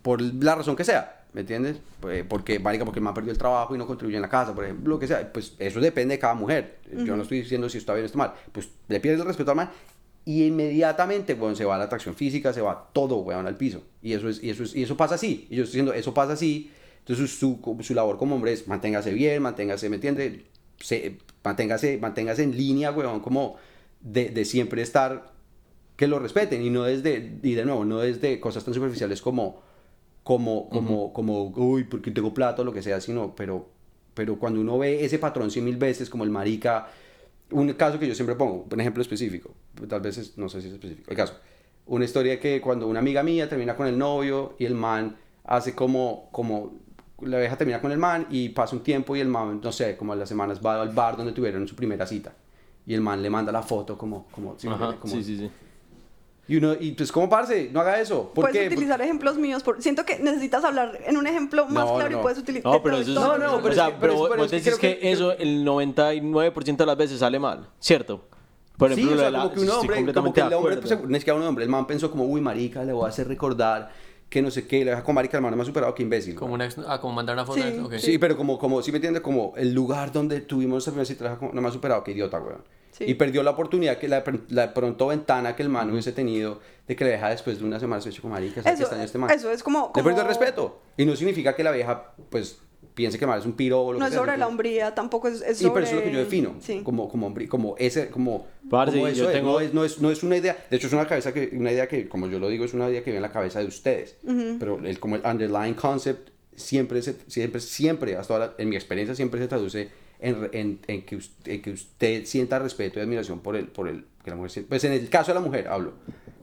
[0.02, 1.78] por la razón que sea, ¿me entiendes?
[2.02, 4.54] Pues, porque, marica, porque el man perdió el trabajo y no contribuye en la casa,
[4.54, 6.80] por ejemplo, lo que sea, pues eso depende de cada mujer.
[7.06, 8.34] Yo no estoy diciendo si está bien o está mal.
[8.52, 9.70] Pues le pierde el respeto al man
[10.26, 13.82] y inmediatamente, weón, se va la atracción física, se va todo, weón, al piso.
[14.02, 15.48] Y eso, es, y eso, es, y eso pasa así.
[15.50, 16.70] Y yo estoy diciendo, eso pasa así.
[17.06, 20.46] Entonces su, su labor como hombre es manténgase bien, manténgase, ¿me entiende?
[20.80, 23.58] Se, manténgase, manténgase en línea, weón, como
[24.00, 25.34] de, de siempre estar
[25.96, 29.62] que lo respeten y no desde, y de nuevo, no desde cosas tan superficiales como,
[30.24, 33.70] como, como, como, uy, porque tengo plata o lo que sea, sino, pero,
[34.14, 36.88] pero cuando uno ve ese patrón cien mil veces, como el marica,
[37.52, 39.54] un caso que yo siempre pongo, un ejemplo específico,
[39.88, 41.36] tal vez es, no sé si es específico, el caso,
[41.86, 45.76] una historia que cuando una amiga mía termina con el novio y el man hace
[45.76, 46.80] como, como,
[47.22, 49.96] la vieja termina con el man y pasa un tiempo y el man, no sé,
[49.96, 52.34] como a las semanas va al bar donde tuvieron su primera cita
[52.86, 55.52] y el man le manda la foto como, como, ¿sí, Ajá, como sí, sí, sí.
[56.50, 57.70] y uno, y pues, ¿cómo parce?
[57.72, 58.24] No haga eso.
[58.34, 58.68] ¿Por Puedes qué?
[58.76, 59.64] utilizar ejemplos míos.
[59.64, 59.82] Por...
[59.82, 62.20] Siento que necesitas hablar en un ejemplo más No, claro no.
[62.20, 62.70] y puedes utilizar.
[62.70, 63.16] No, pero eso es...
[63.16, 64.78] No, no, pero o es sea, que- pero, pero es- vos- pero vos es decís
[64.80, 68.26] que, que- eso el 99% de las veces sale mal, ¿cierto?
[68.78, 70.54] Por Sí, ejemplo, o lo sea, de la- como que un hombre, como que el
[70.54, 72.92] hombre, pues, no es que a un hombre, el man pensó como, uy, marica, le
[72.92, 73.92] voy a hacer recordar
[74.30, 76.04] que no sé qué, le deja con marica, el man no me ha superado, que
[76.04, 76.36] imbécil.
[76.36, 77.62] Como, una ex- ah, como mandar una foto.
[77.92, 78.00] Sí.
[78.00, 81.38] Sí, pero como, como, sí me entiendes, como el lugar donde tuvimos esa primera cita,
[81.40, 82.64] le no me ha superado, que idiota, weón.
[82.92, 83.06] Sí.
[83.08, 86.96] Y perdió la oportunidad, que la, la pronto ventana que el man hubiese tenido de
[86.96, 89.18] que le deja después de una semana, se como marica, ¿sabes qué Eso, extraño este
[89.18, 89.32] man?
[89.32, 89.88] eso es como.
[89.88, 90.80] Le como- perdió el respeto.
[90.98, 92.60] Y no significa que la vieja, pues,
[92.94, 94.94] piense que man es un piro o lo No que es sea, sobre la hombría,
[94.96, 95.74] tampoco es, es Sí, sobre...
[95.82, 96.56] pero eso es lo que yo defino.
[96.60, 96.82] Sí.
[96.84, 99.84] Como, como, hombre- como ese, como, Parce, como eso yo es, tengo- no, es, no,
[99.86, 100.58] es, no es una idea.
[100.70, 102.90] De hecho, es una cabeza que, una idea que, como yo lo digo, es una
[102.90, 104.16] idea que viene en la cabeza de ustedes.
[104.60, 109.16] Pero el, como el underlying concept siempre, se, siempre, siempre, hasta ahora, en mi experiencia,
[109.16, 113.40] siempre se traduce en, en, en que, usted, en que usted sienta respeto y admiración
[113.40, 115.68] por el, por el, que la mujer siente- Pues en el caso de la mujer,
[115.68, 115.94] hablo.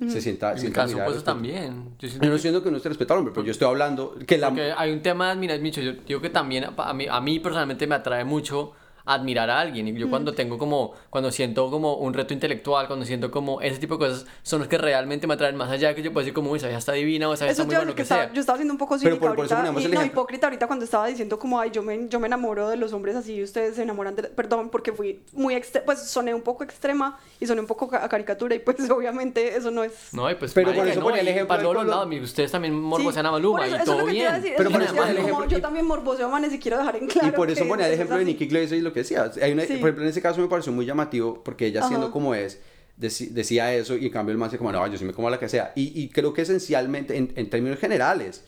[0.08, 1.94] Se sienta, En mi sienta caso, pues también.
[1.98, 3.68] Yo siento Yo no que- estoy diciendo que no esté respetado hombre, pero yo estoy
[3.68, 4.48] hablando que la...
[4.48, 7.86] Porque hay un tema admiración, Micho, yo digo que también a mí, a mí personalmente
[7.86, 8.72] me atrae mucho
[9.04, 9.88] admirar a alguien.
[9.88, 13.78] Y yo cuando tengo como, cuando siento como un reto intelectual, cuando siento como ese
[13.78, 16.22] tipo de cosas, son los que realmente me atraen más allá de que yo puedo
[16.24, 18.32] decir como, uy, esa está divina o esa está muy lo que que estaba, sea.
[18.32, 20.84] yo estaba siendo un poco cínica por- por ahorita, poníamos y- no, hipócrita ahorita cuando
[20.84, 23.76] estaba diciendo como, ay, yo me, yo me enamoro de los hombres así y ustedes
[23.76, 24.22] se enamoran de...
[24.24, 25.54] Perdón, porque fui muy...
[25.54, 29.56] extre- Pues soné un poco extrema y soné un poco a caricatura y pues obviamente
[29.56, 30.12] eso no es...
[30.12, 32.74] No, y pues, Pero por eso no, ponía el ejemplo para todos lados, ustedes también
[32.74, 34.26] Sí, morbosean a por Maluma eso- y eso todo bien.
[34.26, 37.06] a decir, Pero por eso a yo también morboseo a manes y quiero dejar en
[37.06, 39.30] claro y por eso ponía el ejemplo de Glaser y lo que decía.
[39.42, 39.74] Hay una- Sí.
[39.78, 42.12] Por ejemplo, en ese caso me pareció muy llamativo porque ella siendo Ajá.
[42.12, 42.60] como es,
[42.96, 45.38] decía eso y en cambio el man se como, no, yo sí me como la
[45.38, 45.72] que sea.
[45.74, 48.44] Y, y creo que esencialmente, en, en términos generales,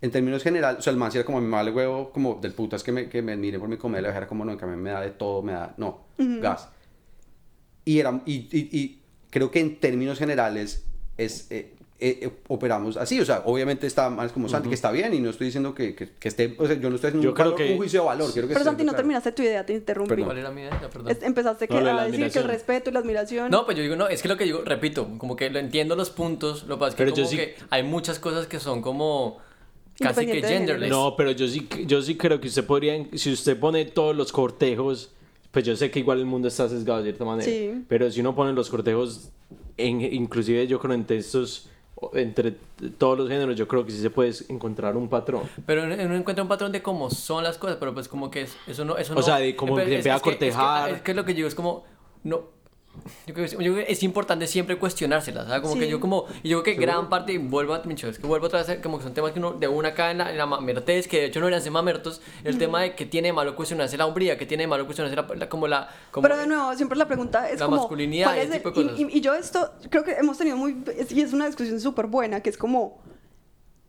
[0.00, 2.52] en términos generales, o sea, el man sí era como mi mal huevo, como del
[2.52, 4.90] putas que me, que me admiren por mi comedia, era como, no, en cambio me
[4.90, 6.68] da de todo, me da, no, gas.
[7.84, 10.84] Y, era, y, y, y creo que en términos generales
[11.16, 11.46] es...
[11.50, 15.14] eh, eh, eh, operamos así, o sea, obviamente está más como Santi, que está bien,
[15.14, 17.30] y no estoy diciendo que, que, que esté, o sea, yo no estoy haciendo Yo
[17.30, 18.96] un, creo valor- que- un juicio de valor, quiero que Pero Santi, no claro.
[18.98, 20.10] terminaste tu idea, te interrumpí.
[20.10, 20.24] Perdón.
[20.26, 20.78] ¿Cuál era mi idea?
[20.92, 21.10] Perdón.
[21.10, 23.50] Es- Empezaste que, No, a decir que el respeto y la admiración...
[23.50, 25.96] No, pues yo digo, no, es que lo que digo, repito, como que lo entiendo
[25.96, 28.46] los puntos, lo que pasa es que, Pero yo como sí- que hay muchas cosas
[28.46, 29.38] que son como
[29.98, 30.90] casi que genderless.
[30.90, 34.32] No, pero yo sí, yo sí creo que usted podría, si usted pone todos los
[34.32, 35.12] cortejos,
[35.50, 37.84] pues yo sé que igual el mundo está sesgado de cierta manera, Sí.
[37.88, 39.30] pero si uno pone los cortejos,
[39.78, 41.70] en, inclusive yo creo en textos,
[42.12, 42.52] entre
[42.98, 45.42] todos los géneros, yo creo que sí se puede encontrar un patrón.
[45.64, 48.56] Pero uno encuentra un patrón de cómo son las cosas, pero pues como que es-
[48.66, 48.96] eso no...
[48.98, 50.90] Eso O no sea, de cómo se empieza a que- que- cortejar.
[50.90, 51.84] Es que, lo que yo digo es como...
[52.22, 52.42] No,
[53.26, 55.60] yo creo, que, yo creo que es importante siempre cuestionárselas, ¿sabes?
[55.62, 55.90] Como que Sí.
[55.90, 56.26] yo como...
[56.42, 57.82] Y yo creo que gran parte, y vuelvo a...
[57.86, 60.18] Es que vuelvo otra vez, como que son temas que uno de una acá en
[60.18, 63.06] la, en la mamertez, que de hecho no eran ser mamertos, el tema de que
[63.06, 65.88] tiene de malo cuestionarse la hombría, que tiene de malo cuestionarse la, la- como la...
[66.10, 67.78] Como, Pero de nuevo, siempre la pregunta es La como...
[67.78, 69.00] masculinidad ¿cuál y es ese el- tipo de cosas.
[69.00, 70.76] y, y- yo esto creo que hemos tenido muy...
[71.10, 73.00] y es una discusión súper buena, que es como...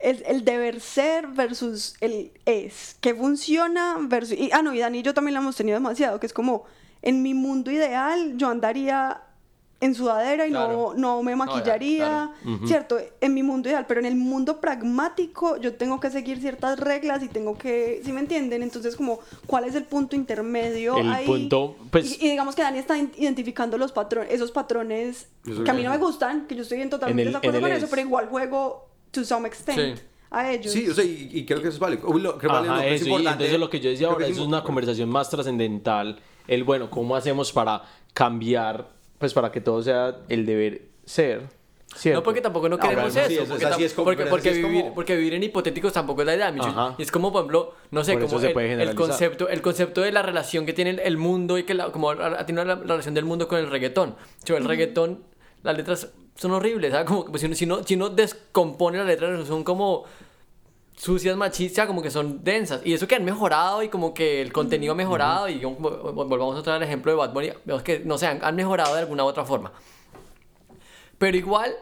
[0.00, 2.96] El, el deber ser versus el es.
[3.00, 4.38] Que funciona versus...
[4.38, 6.64] Y, ah, no, y Dani y yo también lo hemos tenido demasiado, que es como...
[7.02, 9.22] En mi mundo ideal yo andaría
[9.80, 10.94] en sudadera y Claro.
[10.96, 12.32] no, no me ya, maquillaría.
[12.66, 12.98] ¿cierto?
[13.20, 17.22] En mi mundo ideal, pero en el mundo pragmático yo tengo que seguir ciertas reglas
[17.22, 18.64] y tengo que, ¿sí me entienden?
[18.64, 21.26] Entonces como, ¿cuál es el punto intermedio El ahí?
[21.26, 25.70] punto, pues- Y, y digamos que Dani está identificando los patrones, esos patrones Eso que
[25.70, 27.70] a mí es- no me gustan, que yo estoy en totalmente En el- desacuerdo con
[27.70, 27.90] eso, es.
[27.90, 30.02] pero igual juego to some extent Sí.
[30.30, 30.72] a ellos.
[30.72, 32.08] Sí, o sea, y, y creo que eso es válido.
[32.36, 33.30] Ajá, válido, no, es eso, y importante.
[33.44, 36.90] entonces lo que yo decía Creo ahora, es im- una conversación más trascendental, el bueno,
[36.90, 37.82] ¿cómo hacemos para
[38.14, 41.42] cambiar, pues para que todo sea el deber ser?
[41.94, 42.20] ¿cierto?
[42.20, 43.44] No, porque tampoco no No, queremos pero eso.
[43.48, 45.92] porque, así es como- porque, pero porque así es vivir, como- porque vivir en hipotéticos
[45.92, 46.94] tampoco es la idea, Micho.
[46.98, 50.22] Y es como, por ejemplo, no sé, como el, el concepto, el concepto de la
[50.22, 53.48] relación que tiene el, mundo y que la, como tenido la, la relación del mundo
[53.48, 54.16] con el reggaetón.
[54.44, 55.22] Yo, el reggaetón,
[55.62, 57.06] las letras son horribles, ¿sabes?
[57.06, 60.04] Como pues, si, uno, si, uno, si uno descompone las letras, son como
[60.98, 62.82] sucias, machistas, como que son densas.
[62.84, 65.48] Y eso que han mejorado y como que el contenido ha mejorado.
[65.48, 65.78] Y como-
[66.12, 68.94] volvamos otra vez al ejemplo de Bad Bunny, vemos que, no sé, han, han mejorado
[68.94, 69.72] de alguna u otra forma.
[71.18, 71.72] pero igual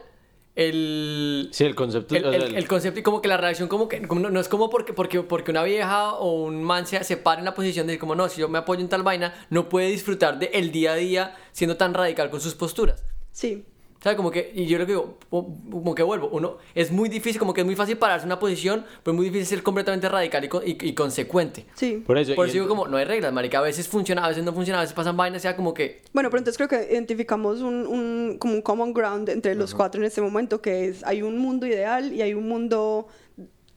[0.55, 1.49] el...
[1.51, 2.15] Sí, el concepto.
[2.15, 4.47] El, el- el concepto y como que la reacción como que como no, no es
[4.49, 7.85] como porque, porque, porque una vieja o un man se, se para en la posición
[7.85, 10.49] de decir como no, si yo me apoyo en tal vaina, no puede disfrutar del
[10.53, 13.03] el día a día siendo tan radical con sus posturas.
[13.31, 13.65] Sí.
[14.01, 14.15] ¿Sabes?
[14.15, 17.53] Como que, y yo lo que digo, como que vuelvo, uno, es muy difícil, como
[17.53, 20.43] que es muy fácil pararse en una posición, pero es muy difícil ser completamente radical
[20.45, 21.65] y, y, y consecuente.
[21.73, 22.03] Sí.
[22.05, 22.35] Por eso.
[22.35, 24.53] Por eso digo ent- como, no hay reglas, marica, a veces funciona, a veces no
[24.53, 27.87] funciona, a veces pasan vainas, sea como que, Bueno, pero entonces creo que identificamos un,
[27.87, 31.37] un- como un common ground entre los cuatro en este momento, que es hay un
[31.39, 33.07] mundo ideal y hay un mundo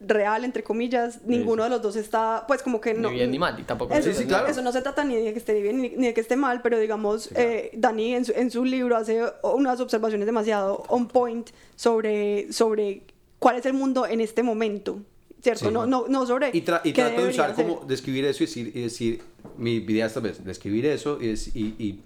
[0.01, 1.21] real, entre comillas.
[1.27, 3.11] Ninguno de los dos está, pues como que no...
[3.11, 3.93] ni bien ni mal, y tampoco...
[3.95, 4.47] Eso, Sí, sí, claro.
[4.49, 6.79] eso no se trata ni de que esté bien ni, de que esté mal, pero
[6.79, 12.53] digamos, eh, Dani en su, en su libro hace unas observaciones demasiado on point sobre,
[12.53, 13.03] sobre
[13.39, 15.01] cuál es el mundo en este momento,
[15.43, 15.67] ¿cierto?
[15.69, 15.71] Sí.
[15.75, 17.67] no, no, no sobre Y, tra- y trato de usar ser.
[17.67, 19.23] como describir eso y decir, y decir
[19.59, 22.03] mi idea esta vez, describir eso y, es- y, y,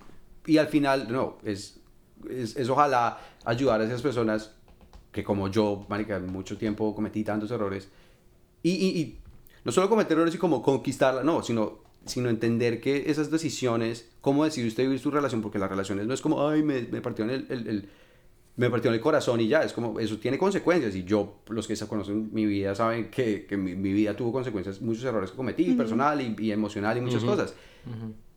[0.47, 1.77] y al final, no, es,
[2.29, 4.51] es, es ojalá ayudar a esas personas
[5.15, 7.89] que como yo, marica, mucho tiempo cometí tantos errores
[8.63, 9.19] y, y, y
[9.65, 14.45] no solo cometer errores y como conquistarla, no, sino, sino entender que esas decisiones, cómo
[14.45, 17.25] decide usted vivir su relación, porque las relaciones no es como, ay, me, me partió
[17.25, 17.89] en el, el- el-
[18.57, 21.67] me partió en el corazón y ya, es como, eso tiene consecuencias y yo, los
[21.67, 25.31] que se conocen mi vida saben que, que mi, mi vida tuvo consecuencias, muchos errores
[25.31, 27.55] que cometí, personal y, y emocional y muchas cosas.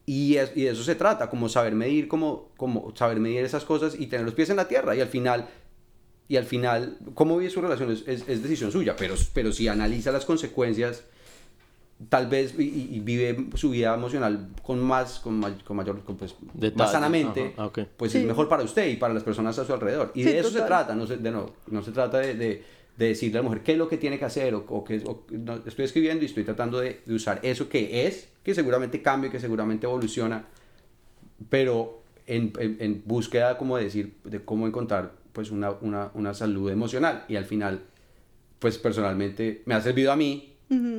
[0.06, 3.64] Y, es- y de eso se trata, como saber medir, como, como saber medir esas
[3.66, 5.50] cosas y tener los pies en la tierra y al final,
[6.30, 9.68] y al final, cómo vive su relación es, es- es decisión suya, pero, pero si
[9.68, 11.04] analiza las consecuencias,
[12.10, 16.16] tal vez y, y- vive su vida emocional con más, con, may- con mayor, con,
[16.18, 17.80] pues, Detalle, más sanamente, ajá, ok.
[17.98, 18.20] pues Sí.
[18.20, 20.12] es mejor para usted y para las personas a su alrededor.
[20.14, 20.68] Y Sí, de eso se total.
[20.68, 22.64] trata, no se, de no, no se trata de, de,
[22.98, 25.02] de decirle a la mujer qué es lo que tiene que hacer o, o qué
[25.06, 29.02] o- no, estoy escribiendo y estoy tratando de, de usar eso que es, que seguramente
[29.02, 30.46] cambia, que seguramente evoluciona,
[31.50, 36.34] pero en, en, en búsqueda como de decir, de cómo encontrar pues una, una, una
[36.34, 37.84] salud emocional y al final
[38.58, 40.56] pues personalmente me ha servido a mí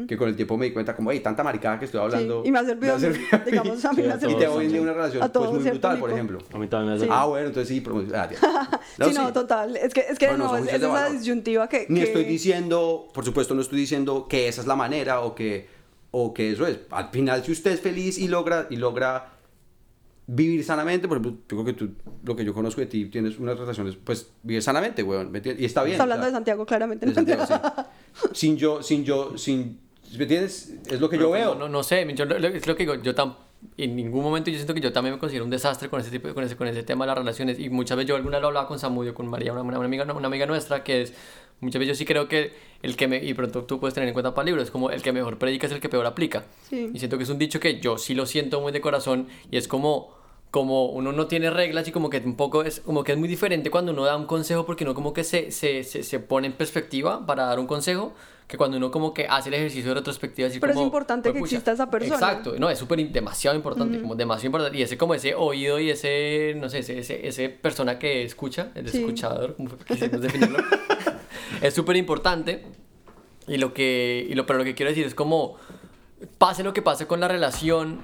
[0.07, 2.43] que con el tiempo me di cuenta como, hey, tanta maricada que estoy hablando.
[2.47, 3.45] y me ha servido a mí, a mí.
[3.51, 4.73] digamos, a mí Sí, me ha a Y servido te voy sí.
[4.75, 6.15] de una relación A pues muy brutal, por tipo.
[6.17, 6.39] ejemplo.
[6.55, 7.05] A mí también me hace.
[7.07, 7.11] Sí.
[7.13, 8.81] Ah, bueno, entonces sí, promo- ah.
[8.99, 9.77] No, sí, no, total.
[9.77, 11.85] Es que, es que Bueno, no, es, es esa disyuntiva que...
[11.89, 15.35] Ni que- estoy diciendo, por supuesto, no estoy diciendo que esa es la manera o
[15.35, 15.67] que,
[16.13, 16.79] o que eso es.
[16.91, 19.33] Al final, si usted es feliz y logra, y logra
[20.31, 21.91] vivir sanamente, por ejemplo, yo creo que tú,
[22.23, 25.63] lo que yo conozco de ti, tienes unas relaciones, pues vives sanamente, weón, ¿me entiendes?
[25.63, 25.95] Y está bien.
[25.95, 27.07] Está hablando o de Santiago, claramente.
[27.07, 27.15] de.
[27.15, 27.55] Santiago, sí.
[28.35, 29.81] Sin yo, sin yo, sin,
[30.17, 30.75] ¿me entiendes?
[30.87, 31.55] Es lo que yo Pero, veo.
[31.55, 33.37] No, no, sé, yo lo- es lo que digo, yo tam,
[33.79, 36.33] en ningún momento yo siento que yo también me considero un desastre con ese tipo,
[36.35, 38.49] con ese, con ese tema de las relaciones y muchas veces yo alguna vez lo
[38.49, 41.15] hablaba con Samudio, con María, una, una amiga, una amiga nuestra que es,
[41.61, 44.13] muchas veces yo sí creo que el que me, y pronto tú puedes tener en
[44.13, 46.45] cuenta para libros, es como el que mejor predica es el que peor aplica.
[46.69, 46.91] Sí.
[46.93, 49.57] Y siento que es un dicho que yo sí lo siento muy de corazón y
[49.57, 50.18] es como
[50.51, 53.29] como uno no tiene reglas y como que un poco es como que es muy
[53.29, 56.47] diferente cuando uno da un consejo porque uno como que se, se, se, se pone
[56.47, 58.15] en perspectiva para dar un consejo
[58.47, 61.31] que cuando uno como que hace el ejercicio de retrospectiva decir Pero es como, importante
[61.35, 62.15] que exista esa persona.
[62.15, 62.55] exacto.
[62.59, 64.79] No es súper demasiado importante como demasiado importante.
[64.79, 68.71] Y ese como ese oído y ese no sé ese, ese, ese persona que escucha
[68.75, 69.01] el Sí.
[69.01, 70.61] escuchador como quisimos definirlo
[71.61, 72.65] es súper importante.
[73.47, 75.57] Y lo que y lo pero lo que quiero decir es como
[76.39, 78.01] pase lo que pase con la relación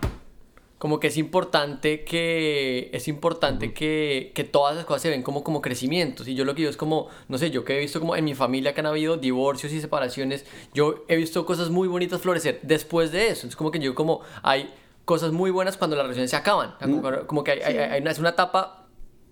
[0.85, 5.43] como que es importante que es importante que, que todas las cosas se ven como
[5.43, 6.29] como crecimientos.
[6.29, 8.25] Y yo lo que digo es como no sé yo que he visto como en
[8.27, 10.45] mi familia que han habido divorcios y separaciones
[10.75, 13.47] yo he visto cosas muy bonitas florecer después de eso.
[13.47, 14.69] Es como que yo como hay
[15.07, 16.75] cosas muy buenas cuando las relaciones se acaban.
[16.79, 18.87] Sea, como, como que hay, hay- hay una, es una etapa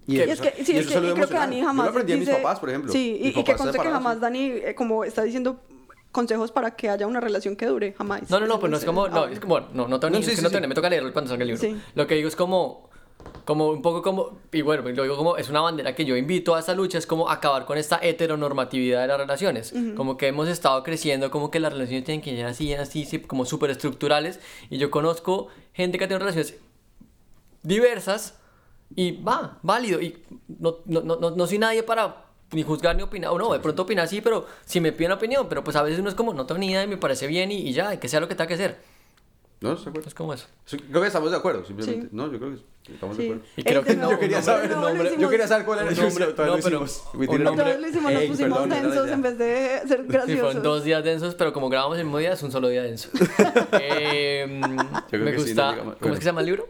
[0.07, 1.27] Y Y eso- es que, sí, y es que y creo que.
[1.35, 2.91] Dani Yo lo jamás aprendí a mis dice- papás, por ejemplo.
[2.91, 5.61] Sí, y, y que conste que jamás Dani, eh, como está diciendo
[6.13, 8.31] consejos para que haya una relación que dure, jamás.
[8.31, 10.17] No, no, no, pues no es como, no, Ah, es como, no, no tengo ni,
[10.17, 10.55] No, es sí, que sí, no sí.
[10.55, 11.61] tengo, me toca leerlo cuando salga el libro.
[11.61, 11.77] Sí.
[11.95, 12.91] Lo que digo es como,
[13.45, 16.55] como un poco como, y bueno, lo digo como, es una bandera que yo invito
[16.55, 19.75] a esta lucha, es como acabar con esta heteronormatividad de las relaciones.
[19.97, 23.19] Como que hemos estado creciendo, como que las relaciones tienen que ser así, así, sí,
[23.21, 24.39] como súper estructurales,
[24.71, 26.57] y yo conozco gente que tiene relaciones
[27.63, 28.39] diversas,
[28.95, 30.23] y va, válido, y
[30.59, 33.59] no, no, no, no, no soy nadie para ni juzgar ni opinar, o no, de
[33.61, 36.33] pronto opinar sí, pero si me piden opinión, pero pues a veces uno es como,
[36.35, 38.29] no tengo ni idea y me parece bien y, y ya, y que sea lo
[38.29, 38.77] que tenga que ser.
[39.61, 40.09] No, estoy de acuerdo.
[40.09, 40.47] Es como eso.
[40.65, 42.03] Sí, Creo que estamos de acuerdo, simplemente.
[42.03, 42.09] Sí.
[42.11, 43.29] No, yo creo que estamos de Sí.
[43.31, 43.49] acuerdo.
[43.57, 45.05] Y creo que de no, Yo quería un saber no, el nombre.
[45.05, 46.81] Yo hicimos- quería saber cuál era el nombre- no, pero-
[47.53, 50.41] Otra vez lo hicimos, nos Ey, pusimos perdón, densos en vez de ser Sí, graciosos.
[50.47, 53.09] fueron dos días densos, pero como grabamos el mismo día, es un solo día denso.
[53.81, 54.61] Eh,
[55.09, 55.67] creo me que sí, gusta.
[55.67, 56.15] no digamos- ¿Cómo bueno.
[56.15, 56.69] es que se llama el libro?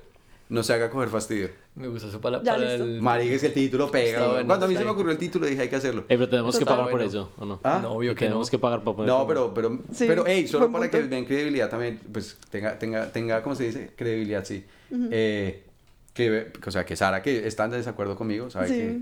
[0.53, 1.49] No se haga coger fastidio.
[1.75, 2.45] Me gusta su palabra.
[2.45, 3.01] Ya, para el...
[3.01, 4.27] Marica, es que el título pega.
[4.29, 6.05] Bueno, Cuando a mí se me ocurrió el título, dije hay que hacerlo.
[6.07, 7.07] Pero tenemos que pagar por bueno.
[7.09, 7.59] eso, ¿o no?
[7.65, 7.79] ¿Ah?
[7.83, 8.51] No, obvio que tenemos no.
[8.51, 9.09] que pagar para poner.
[9.11, 10.99] No, pero, pero, Sí, pero, hey, solo para punto.
[10.99, 13.93] que den credibilidad también, pues tenga, tenga, tenga, ¿cómo se dice?
[13.97, 14.63] Credibilidad, sí.
[15.11, 15.65] Eh,
[16.13, 18.75] que, o sea, que Sara, que está en desacuerdo conmigo, sabe Sí.
[18.75, 19.01] que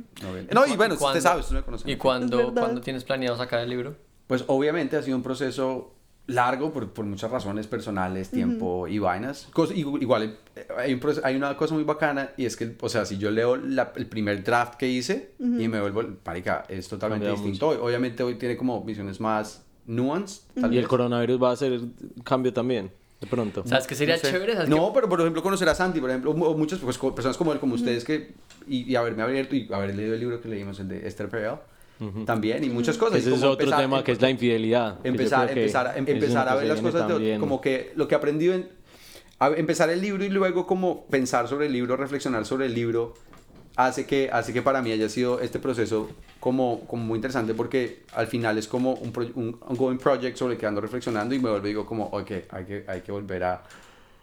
[0.54, 1.90] no, no, y bueno, ¿Cuándo- usted sabe, usted me conoce.
[1.90, 3.96] ¿Y cuándo, cuándo tienes planeado sacar el libro?
[4.28, 5.92] Pues obviamente ha sido un proceso
[6.30, 9.48] largo por, por muchas razones personales, tiempo y vainas.
[9.52, 12.76] Cos- igu- igual eh, hay, un proce- hay una cosa muy bacana y es que,
[12.80, 16.64] o sea, si yo leo la- el primer draft que hice y me vuelvo, marica,
[16.68, 17.68] es totalmente Cambia distinto.
[17.68, 20.42] Hoy, obviamente hoy tiene como visiones más nuanced.
[20.60, 21.80] tal Y el coronavirus va a hacer
[22.24, 23.62] cambio también, de pronto.
[23.66, 24.30] ¿Sabes qué sería No sé.
[24.30, 24.52] chévere?
[24.54, 27.36] ¿Sabes No, pero por ejemplo conocer a Santi, por ejemplo, o muchas pues, co- personas
[27.36, 28.34] como él, como ustedes que,
[28.68, 31.56] y, y haberme abierto y haber leído el libro que leímos, el de Esther Perel,
[32.24, 33.18] también, y muchas cosas.
[33.18, 34.98] Ese es otro empezar- tema que es la infidelidad.
[35.04, 38.68] empezar, empezar, em- empezar a ver las cosas de, como que lo que aprendí en
[39.38, 43.14] a- empezar el libro y luego como pensar sobre el libro reflexionar sobre el libro
[43.76, 48.02] hace que hace que para mí haya sido este proceso como, como muy interesante porque
[48.14, 51.38] al final es como un, pro- un ongoing project sobre el que ando reflexionando y
[51.38, 53.62] me vuelvo y digo como ok hay que hay que volver a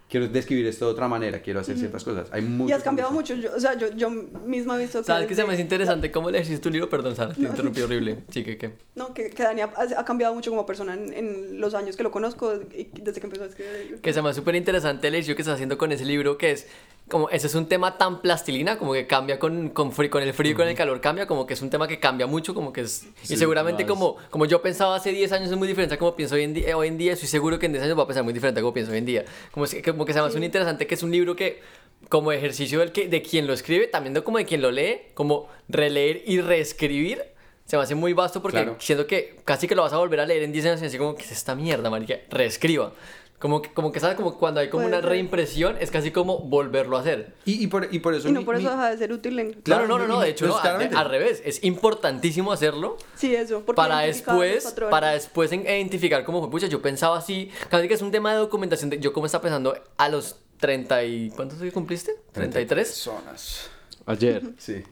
[0.09, 3.35] quiero describir esto de otra manera quiero hacer ciertas cosas hay Y has cambiado mucho.
[3.35, 5.05] Yo, o sea, yo, yo misma he visto que.
[5.05, 6.11] ¿Sabes qué se me hace interesante?
[6.11, 6.89] ¿Cómo le hiciste tu libro?
[6.89, 8.19] Perdón, Sara, te interrumpí horrible.
[8.29, 8.71] Sí, que qué.
[8.95, 12.03] No, que, que Dani ha, ha cambiado mucho como persona en, en los años que
[12.03, 14.01] lo conozco y desde que empezó a escribir el libro.
[14.01, 16.51] Que se me hace súper interesante el ejercicio que estás haciendo con ese libro, que
[16.51, 16.67] es
[17.09, 20.33] como, ese es un tema tan plastilina, como que cambia con, con, fri- con el
[20.33, 22.73] frío y con el calor, cambia, como que es un tema que cambia mucho, como
[22.73, 23.07] que es...
[23.23, 25.95] y Sí, seguramente no, es- como, como yo pensaba hace 10 años es muy diferente
[25.95, 27.97] a como pienso hoy en, día, hoy en día, estoy seguro que en 10 años
[27.97, 29.25] va a pensar muy diferente a como pienso hoy en día.
[29.51, 31.61] Como, es- como que se me hace muy interesante que es un libro que
[32.09, 34.99] como ejercicio del que, de quien lo escribe, también de como de quien lo lee,
[35.13, 37.23] como releer y reescribir,
[37.65, 38.75] se me hace muy vasto porque Claro.
[38.79, 40.97] siento que casi que lo vas a volver a leer en 10 años y así
[40.97, 42.15] como, ¿qué es esta mierda, marica?
[42.29, 42.93] Reescriba.
[43.39, 44.15] Como que, como que, ¿sabes?
[44.17, 45.09] Como cuando hay como Puede una ser.
[45.11, 47.35] reimpresión, es casi como volverlo a hacer.
[47.45, 49.13] y, y por, y por eso Y no mi- por eso mi- deja de ser
[49.13, 49.53] útil en.
[49.61, 50.95] Claro, no, no, no, no, de hecho, pues, no, claramente.
[50.95, 51.43] al revés.
[51.45, 53.61] Es importantísimo hacerlo Sí, eso.
[53.63, 58.01] porque para después, para después en- identificar como, pucha, yo pensaba así, casi que es
[58.01, 61.29] un tema de documentación, de, yo como estaba pensando a los 30 y...
[61.29, 62.13] ¿Cuántos años cumpliste?
[62.33, 62.67] ¿33?
[62.67, 63.69] personas
[64.07, 64.41] Ayer.
[64.57, 64.83] sí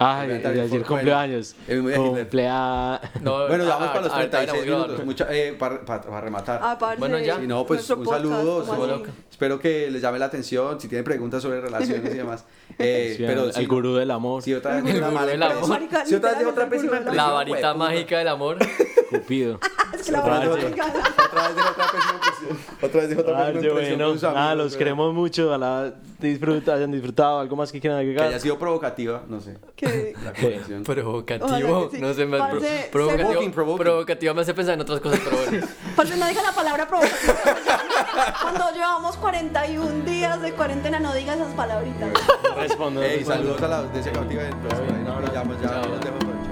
[0.00, 1.56] Ay, Ayer ayer cumpleaños.
[1.66, 3.00] Cumpleaños.
[3.20, 4.86] No, Bueno, ya vamos ah, para los ah, ahorita 36 grabamos.
[4.88, 5.06] minutos.
[5.06, 6.60] Mucha, eh, para, para- para rematar.
[6.62, 7.36] Ah, parce, Bueno, ya.
[7.40, 8.64] Sí, no, pues nuestro un podcast, saludo.
[8.64, 9.02] ¿cómo sí?
[9.28, 10.80] Espero que les llame la atención.
[10.80, 12.44] Si tienen preguntas sobre relaciones y demás.
[12.80, 14.40] Eh, Sí, pero el sí, gurú del amor.
[14.42, 15.80] Si otra vez El una mala amor.
[16.06, 17.16] Si otra vez otra el pésima impresión.
[17.16, 18.58] La varita mágica del amor.
[19.10, 19.58] Cupido.
[19.94, 21.14] Es que la Otra vez varita otra- mágica.
[21.24, 22.58] Otra vez dejó otra pésima impresión.
[22.82, 23.98] Otra vez dejó otra pésima impresión.
[23.98, 25.48] bueno, nada, los queremos mucho.
[25.48, 27.38] Ojalá disfruta, hayan disfrutado.
[27.40, 28.26] ¿Algo más que quieran Que agregar?
[28.28, 29.56] haya sido provocativa, no sé.
[29.76, 30.32] Que- La.
[30.84, 31.88] Provocativo.
[31.90, 32.02] Que sí.
[32.02, 33.84] No sé, me, Parce, pro- provocativo, Provoking, provoking.
[33.84, 35.66] provocativo me hace pensar en otras cosas, pero bueno.
[35.96, 37.34] Parce, no diga la palabra provocativa.
[38.42, 42.10] Cuando llevamos 41 días de cuarentena, no diga esas palabritas.
[42.56, 43.02] Respondo.
[43.02, 44.42] Ey, saludos a la audiencia cautiva.
[44.62, 45.88] Pues, por ahí nos pillamos, ya Chao.
[45.88, 46.47] los dejo, chao.